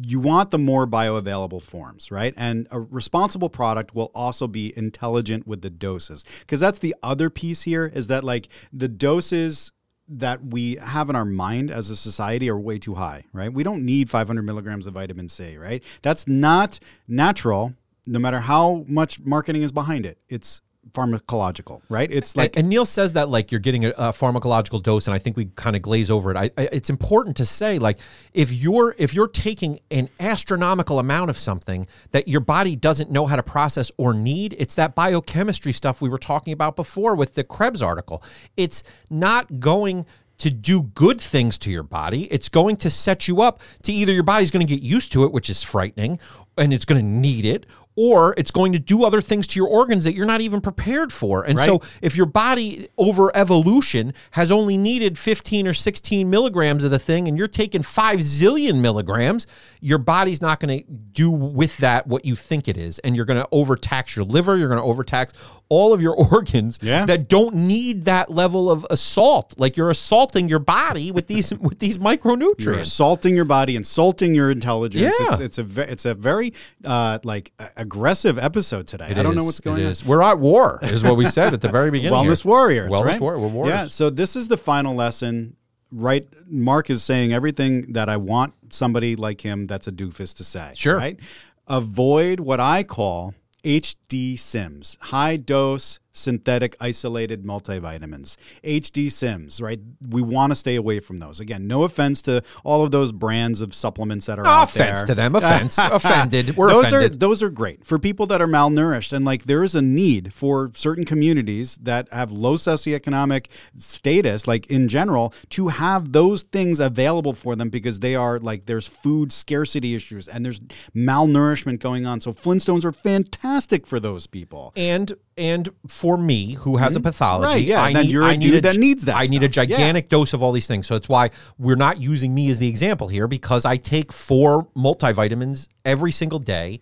[0.02, 2.34] you want the more bioavailable forms, right?
[2.38, 6.24] And a responsible product will also be intelligent with the doses.
[6.40, 9.72] Because that's the other piece here is that like the doses
[10.08, 13.52] that we have in our mind as a society are way too high, right?
[13.52, 15.84] We don't need 500 milligrams of vitamin C, right?
[16.02, 17.74] That's not natural,
[18.06, 20.20] no matter how much marketing is behind it.
[20.30, 20.62] It's
[20.96, 22.10] pharmacological, right?
[22.12, 25.14] It's like, and, and Neal says that like you're getting a, a pharmacological dose, and
[25.14, 26.38] I think we kind of glaze over it.
[26.38, 28.00] I, I, it's important to say like
[28.34, 33.28] if you're if you're taking an astronomical amount of something that your body doesn't know
[33.28, 37.34] how to process or need, it's that biochemistry stuff we were talking about before with
[37.34, 38.24] the Krebs article.
[38.56, 40.06] It's not going
[40.38, 42.24] to do good things to your body.
[42.32, 45.24] It's going to set you up to either your body's going to get used to
[45.24, 46.20] it, which is frightening,
[46.58, 47.66] and it's going to need it,
[47.96, 51.14] or it's going to do other things to your organs that you're not even prepared
[51.14, 51.44] for.
[51.44, 56.92] And so, if your body over evolution has only needed 15 or 16 milligrams of
[56.92, 59.48] the thing and you're taking 5 zillion milligrams,
[59.80, 63.00] your body's not going to do with that what you think it is.
[63.00, 65.34] And you're going to overtax your liver, you're going to overtax
[65.70, 67.06] all of your organs Yeah.
[67.06, 69.56] that don't need that level of assault.
[69.58, 72.82] Like you're assaulting your body with these with these you're micronutrients.
[72.82, 75.16] assaulting your body, insulting your intelligence.
[75.20, 75.28] Yeah.
[75.40, 79.06] It's, it's a it's a very uh, like a- aggressive episode today.
[79.06, 79.92] I don't know what's going It on.
[79.92, 80.06] is.
[80.06, 82.18] We're at war, is what we said at the very beginning.
[82.18, 82.50] Wellness here.
[82.52, 82.92] warriors.
[82.92, 83.22] Wellness right?
[83.22, 83.76] We're warriors.
[83.76, 83.88] Yeah.
[83.88, 85.56] So this is the final lesson.
[85.92, 86.26] Right.
[86.48, 90.72] Mark is saying everything that I want somebody like him that's a doofus to say.
[90.76, 90.98] Sure.
[90.98, 91.20] Right.
[91.68, 93.34] Avoid what I call
[93.64, 99.80] HD Sims, high dose synthetic isolated multivitamins, HD Sims, right?
[100.10, 101.40] We want to stay away from those.
[101.40, 105.00] Again, no offense to all of those brands of supplements that are No out offense
[105.00, 105.08] there.
[105.08, 105.36] to them.
[105.36, 105.78] Offense.
[105.82, 106.56] offended.
[106.58, 107.14] We're those offended.
[107.14, 110.34] are those are great for people that are malnourished and like there is a need
[110.34, 113.48] for certain communities that have low socioeconomic
[113.78, 118.66] status like in general to have those things available for them because they are like
[118.66, 120.60] there's food scarcity issues and there's
[120.96, 126.78] malnourishment going on so flintstones are fantastic for those people and and for me who
[126.78, 127.54] has a pathology Mm-hmm.
[127.56, 129.44] Right, yeah, I and need, you're a I need dude that needs that I need
[129.44, 129.68] a stuff.
[129.68, 129.76] Yeah.
[129.78, 132.68] gigantic dose of all these things so it's why we're not using me as the
[132.70, 136.80] example here because I take four multivitamins every single day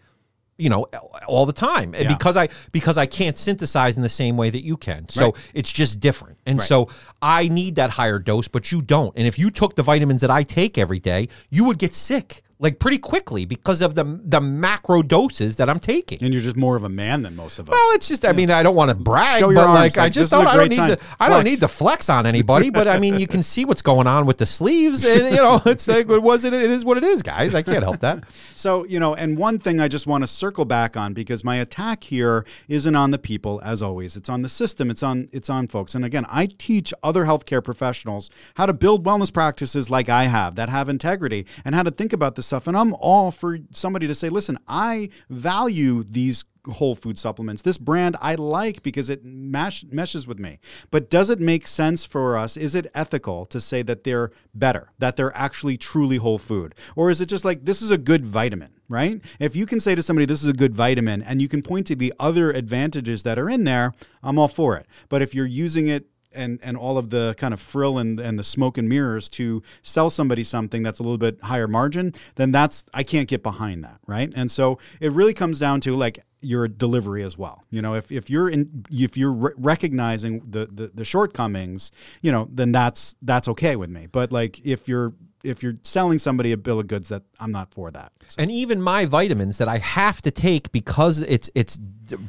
[0.59, 0.85] you know
[1.27, 2.07] all the time Yeah.
[2.07, 5.35] because I because I can't synthesize in the same way that you can so Right.
[5.55, 6.89] it's just different and so
[7.23, 10.29] I need that higher dose but you don't and if you took the vitamins that
[10.29, 14.41] I take every day you would get sick like pretty quickly because of the the
[14.41, 17.69] macro doses that I'm taking and you're just more of a man than most of
[17.69, 20.09] us well, it's just, I mean, I don't want to brag, but arms, like, I
[20.09, 21.17] just don't, I don't need to, time.
[21.19, 21.49] I don't Flex.
[21.49, 24.37] need to flex on anybody, but I mean, you can see what's going on with
[24.37, 25.03] the sleeves.
[25.03, 26.53] And, you know, it's like, what was it?
[26.53, 27.55] It is what it is, guys.
[27.55, 28.23] I can't help that.
[28.55, 31.55] So, you know, and one thing I just want to circle back on because my
[31.55, 34.15] attack here isn't on the people as always.
[34.15, 34.91] It's on the system.
[34.91, 35.95] It's on it's on folks.
[35.95, 40.55] And again, I teach other healthcare professionals how to build wellness practices like I have
[40.55, 42.67] that have integrity and how to think about this stuff.
[42.67, 47.61] And I'm all for somebody to say, "Listen, I value these whole food supplements.
[47.61, 50.59] This brand I like because it mash, meshes with me.
[50.91, 52.55] But does it make sense for us?
[52.55, 56.73] Is it ethical to say that they're better, that they're actually truly whole food?
[56.95, 59.21] Or is it just like this is a good vitamin, right?
[59.39, 61.87] If you can say to somebody this is a good vitamin and you can point
[61.87, 64.85] to the other advantages that are in there, I'm all for it.
[65.09, 68.37] But if you're using it and and all of the kind of frill and, and
[68.37, 72.51] the smoke and mirrors to sell somebody something that's a little bit higher margin, then
[72.51, 74.31] that's I can't get behind that, right?
[74.35, 77.63] And so it really comes down to like your delivery as well.
[77.69, 82.31] You know, if, if you're in if you're re- recognizing the, the the shortcomings, you
[82.31, 84.07] know, then that's that's okay with me.
[84.11, 85.13] But like if you're
[85.43, 88.11] if you're selling somebody a bill of goods that I'm not for that.
[88.27, 91.79] So, And even my vitamins that I have to take because it's it's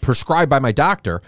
[0.00, 1.22] prescribed by my doctor,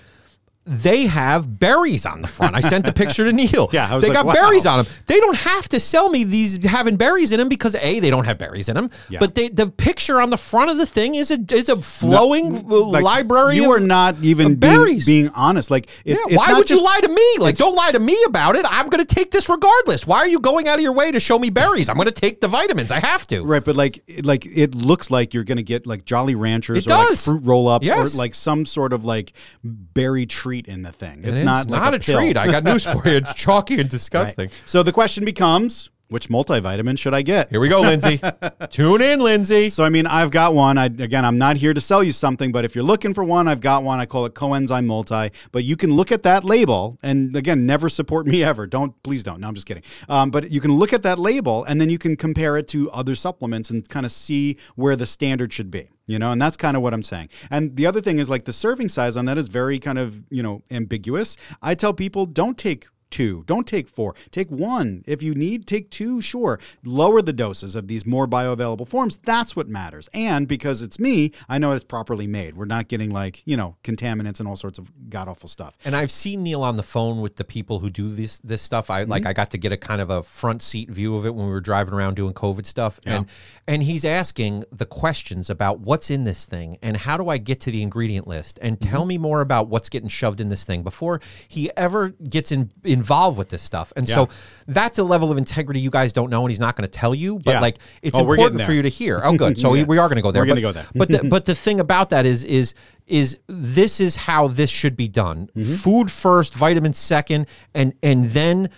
[0.66, 2.56] they have berries on the front.
[2.56, 3.68] I sent the picture to Neal.
[3.76, 4.32] Yeah, I was they like, got wow.
[4.32, 4.92] berries on them.
[5.06, 8.24] They don't have to sell me these having berries in them because a they don't
[8.24, 8.90] have berries in them.
[9.08, 9.18] Yeah.
[9.18, 12.56] But they, the picture on the front of the thing is a is a flowing
[12.70, 13.56] uh, like, library.
[13.56, 15.06] You of- are not even being, berries.
[15.06, 15.70] being honest.
[15.70, 17.36] Like, it, Yeah, why would just- you lie to me?
[17.38, 18.64] Like, don't lie to me about it.
[18.68, 20.06] I'm going to take this regardless.
[20.06, 21.88] Why are you going out of your way to show me berries?
[21.88, 22.90] I'm going to take the vitamins.
[22.90, 23.42] I have to.
[23.42, 26.96] Right, but like, like it looks like you're gonna get like Jolly Ranchers It or
[27.08, 28.14] like fruit roll ups Yes.
[28.14, 30.26] or like some sort of like berry
[30.62, 31.20] treat in the thing.
[31.22, 32.36] It's And not like a, a, treat.
[32.36, 33.16] I got news for you.
[33.16, 33.90] It's chalky and Right.
[33.90, 34.50] disgusting.
[34.66, 37.50] So the question becomes, which multivitamin should I get?
[37.50, 38.20] Here we go, Lindsay.
[38.70, 39.70] Tune in, Lindsay.
[39.70, 40.78] So I mean, I've got one.
[40.78, 43.48] I again, I'm not here to sell you something, but if you're looking for one,
[43.48, 43.98] I've got one.
[43.98, 45.30] I call it coenzyme multi.
[45.50, 48.66] But you can look at that label, and again, never support me ever.
[48.68, 49.40] Don't please don't.
[49.40, 49.82] No, I'm just kidding.
[50.08, 52.88] Um, but you can look at that label, and then you can compare it to
[52.92, 55.90] other supplements and kind of see where the standard should be.
[56.06, 57.30] You know, and that's kind of what I'm saying.
[57.50, 60.22] And the other thing is like the serving size on that is very kind of
[60.30, 61.36] you know ambiguous.
[61.62, 63.44] I tell people don't take two.
[63.46, 64.14] Don't take four.
[64.30, 65.04] Take one.
[65.06, 66.58] If you need, take two, sure.
[66.84, 69.18] Lower the doses of these more bioavailable forms.
[69.18, 70.08] That's what matters.
[70.12, 72.56] And because it's me, I know it's properly made.
[72.56, 75.74] We're not getting like, you know, contaminants and all sorts of god awful stuff.
[75.84, 78.90] And I've seen Neal on the phone with the people who do this this stuff.
[78.90, 79.10] I Mm-hmm.
[79.10, 81.46] like I got to get a kind of a front seat view of it when
[81.46, 82.98] we were driving around doing COVID stuff.
[83.06, 83.26] And
[83.68, 87.60] and he's asking the questions about what's in this thing and how do I get
[87.60, 89.08] to the ingredient list and tell Mm-hmm.
[89.08, 93.36] me more about what's getting shoved in this thing before he ever gets in, involved
[93.38, 93.92] with this stuff.
[93.96, 94.28] And so
[94.66, 97.14] that's a level of integrity you guys don't know and he's not going to tell
[97.14, 97.38] you.
[97.44, 97.60] But Yeah.
[97.60, 99.20] like it's Oh, important for you to hear.
[99.24, 99.58] Oh good.
[99.64, 99.84] So Yeah.
[99.84, 100.42] we are going to go there.
[100.42, 100.86] We're gonna But- go there.
[100.94, 102.74] but the, but the thing about that is is
[103.06, 105.48] is this is how this should be done.
[105.56, 105.74] Mm-hmm.
[105.74, 108.68] Food first, vitamins second, and and then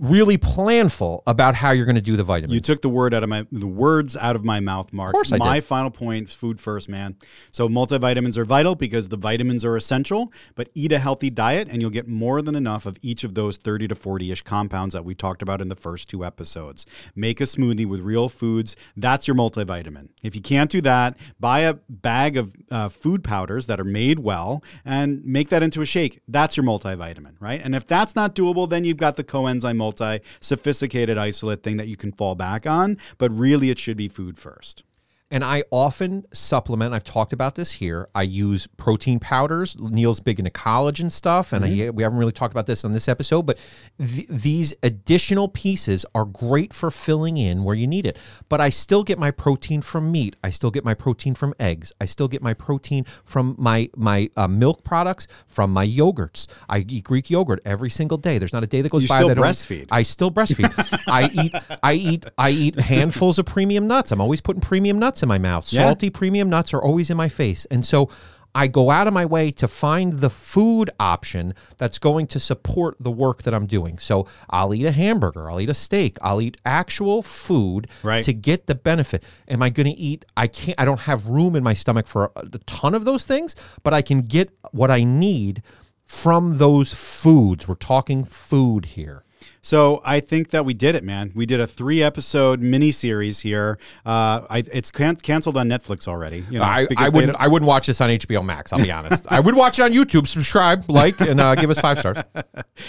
[0.00, 2.54] really planful about how you're going to do the vitamins.
[2.54, 5.10] You took the word out of my the words out of my mouth, Mark.
[5.10, 5.64] Of course I my did.
[5.64, 7.16] final point: food first, man.
[7.50, 10.32] So multivitamins are vital because the vitamins are essential.
[10.54, 13.56] But eat a healthy diet, and you'll get more than enough of each of those
[13.58, 16.86] thirty to forty ish compounds that we talked about in the first two episodes.
[17.14, 18.76] Make a smoothie with real foods.
[18.96, 20.08] That's your multivitamin.
[20.22, 24.20] If you can't do that, buy a bag of uh, food powders that are made
[24.20, 26.20] well and make that into a shake.
[26.26, 27.60] That's your multivitamin, right?
[27.62, 31.88] And if that's not doable, then you've got the coenzyme multi sophisticated isolate thing that
[31.88, 32.96] you can fall back on.
[33.18, 34.84] But really, it should be food first.
[35.32, 36.92] And I often supplement.
[36.92, 38.08] I've talked about this here.
[38.16, 39.78] I use protein powders.
[39.78, 43.06] Neal's big into collagen stuff, and I, we haven't really talked about this on this
[43.06, 43.42] episode.
[43.42, 43.58] But
[43.98, 48.18] th- these additional pieces are great for filling in where you need it.
[48.48, 50.34] But I still get my protein from meat.
[50.42, 51.92] I still get my protein from eggs.
[52.00, 56.48] I still get my protein from my my uh, milk products, from my yogurts.
[56.68, 58.38] I eat Greek yogurt every single day.
[58.38, 59.86] There's not a day that goes You by still that I don't- breastfeed.
[59.92, 61.02] I still breastfeed.
[61.06, 61.54] I eat
[61.84, 64.10] I eat I eat handfuls of premium nuts.
[64.10, 65.72] I'm always putting premium nuts in my mouth.
[65.72, 65.82] Yeah.
[65.82, 67.66] Salty premium nuts are always in my face.
[67.70, 68.08] And so
[68.52, 72.96] I go out of my way to find the food option that's going to support
[72.98, 73.96] the work that I'm doing.
[73.98, 78.24] So I'll eat a hamburger, I'll eat a steak, I'll eat actual food Right.
[78.24, 79.22] to get the benefit.
[79.46, 82.32] Am I going to eat I can't I don't have room in my stomach for
[82.34, 83.54] a, a ton of those things,
[83.84, 85.62] but I can get what I need
[86.04, 87.68] from those foods.
[87.68, 89.22] We're talking food here.
[89.62, 91.32] So I think that we did it, man.
[91.34, 93.78] We did a three episode mini series here.
[94.06, 96.44] Uh, I, it's can- canceled on Netflix already.
[96.50, 98.72] You know, I, I wouldn't I wouldn't watch this on HBO Max.
[98.72, 99.26] I'll be honest.
[99.30, 100.26] I would watch it on YouTube.
[100.26, 102.18] Subscribe, like, and uh, give us five stars.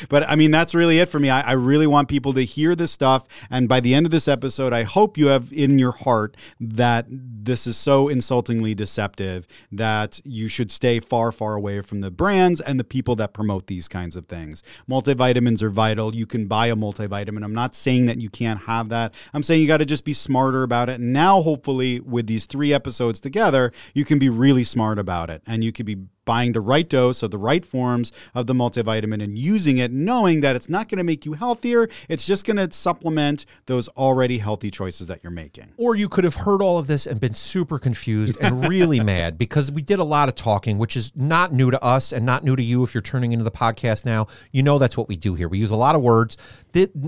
[0.10, 1.30] But I mean, that's really it for me.
[1.30, 3.26] I, I really want people to hear this stuff.
[3.50, 7.08] And by the end of this episode, I hope you have in your heart that
[7.10, 12.62] this is so insultingly deceptive that you should stay far, far away from the brands
[12.62, 14.64] and the people that promote these kinds of things.
[14.90, 16.16] Multivitamins are vital.
[16.16, 17.44] You can buy a multivitamin.
[17.44, 19.14] I'm not saying that you can't have that.
[19.34, 21.00] I'm saying you got to just be smarter about it.
[21.00, 25.64] Now, hopefully, with these three episodes together, you can be really smart about it and
[25.64, 29.38] you could be buying the right dose of the right forms of the multivitamin and
[29.38, 31.88] using it, knowing that it's not going to make you healthier.
[32.10, 35.74] It's just going to supplement those already healthy choices that you're making.
[35.78, 39.38] Or you could have heard all of this and been super confused and really mad
[39.38, 42.44] because we did a lot of talking, which is not new to us and not
[42.44, 44.28] new to you if you're turning into the podcast now.
[44.52, 45.48] You know that's what we do here.
[45.48, 46.38] We use a lot of words.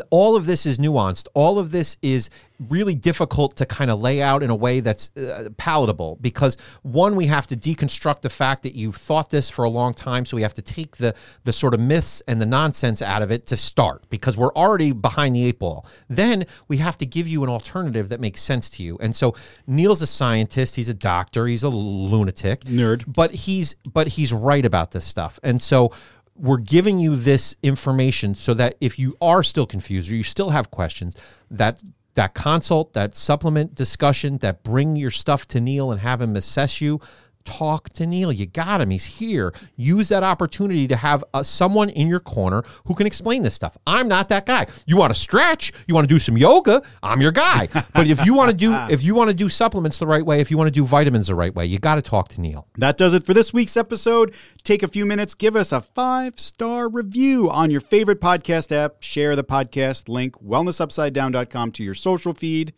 [0.09, 1.27] All of this is nuanced.
[1.33, 2.29] All of this is
[2.69, 7.15] really difficult to kind of lay out in a way that's uh, palatable because one
[7.15, 10.35] we have to deconstruct the fact that you've thought this for a long time so
[10.35, 13.45] we have to take the the sort of myths and the nonsense out of it
[13.47, 15.85] to start because we're already behind the eight ball.
[16.07, 18.97] Then we have to give you an alternative that makes sense to you.
[18.99, 19.35] And so
[19.67, 23.03] Neal's a scientist he's a doctor he's a lunatic Nerd.
[23.07, 25.39] but he's but he's right about this stuff.
[25.43, 25.91] And so
[26.35, 30.49] we're giving you this information so that if you are still confused or you still
[30.49, 31.15] have questions
[31.51, 31.81] that
[32.15, 36.81] that consult that supplement discussion that bring your stuff to Neal and have him assess
[36.81, 36.99] you
[37.45, 38.31] talk to Neal.
[38.31, 38.89] You got him.
[38.89, 39.53] He's here.
[39.75, 43.77] Use that opportunity to have uh, someone in your corner who can explain this stuff.
[43.85, 44.67] I'm not that guy.
[44.85, 45.71] You want to stretch?
[45.87, 46.81] You want to do some yoga?
[47.01, 47.69] I'm your guy.
[47.93, 50.39] But if you want to do if you want to do supplements the right way
[50.39, 52.67] if you want to do vitamins the right way you got to talk to Neal.
[52.77, 54.33] That does it for this week's episode.
[54.63, 59.01] Take a few minutes, give us a five star review on your favorite podcast app,
[59.01, 62.73] share the podcast, link wellnessupsidedown.com to your social feed,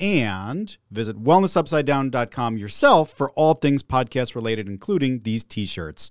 [0.00, 6.10] and visit wellnessupsidedown.com yourself for all things podcast related, including these t shirts.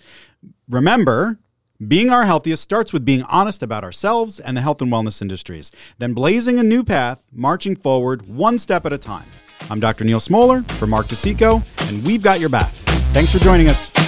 [0.70, 1.40] Remember,
[1.86, 5.72] being our healthiest starts with being honest about ourselves and the health and wellness industries,
[5.98, 9.26] then blazing a new path, marching forward one step at a time.
[9.70, 10.04] I'm Dr.
[10.04, 12.72] Neal Smoller for Mark DeCicco, and we've got your back.
[13.14, 14.05] Thanks for joining us.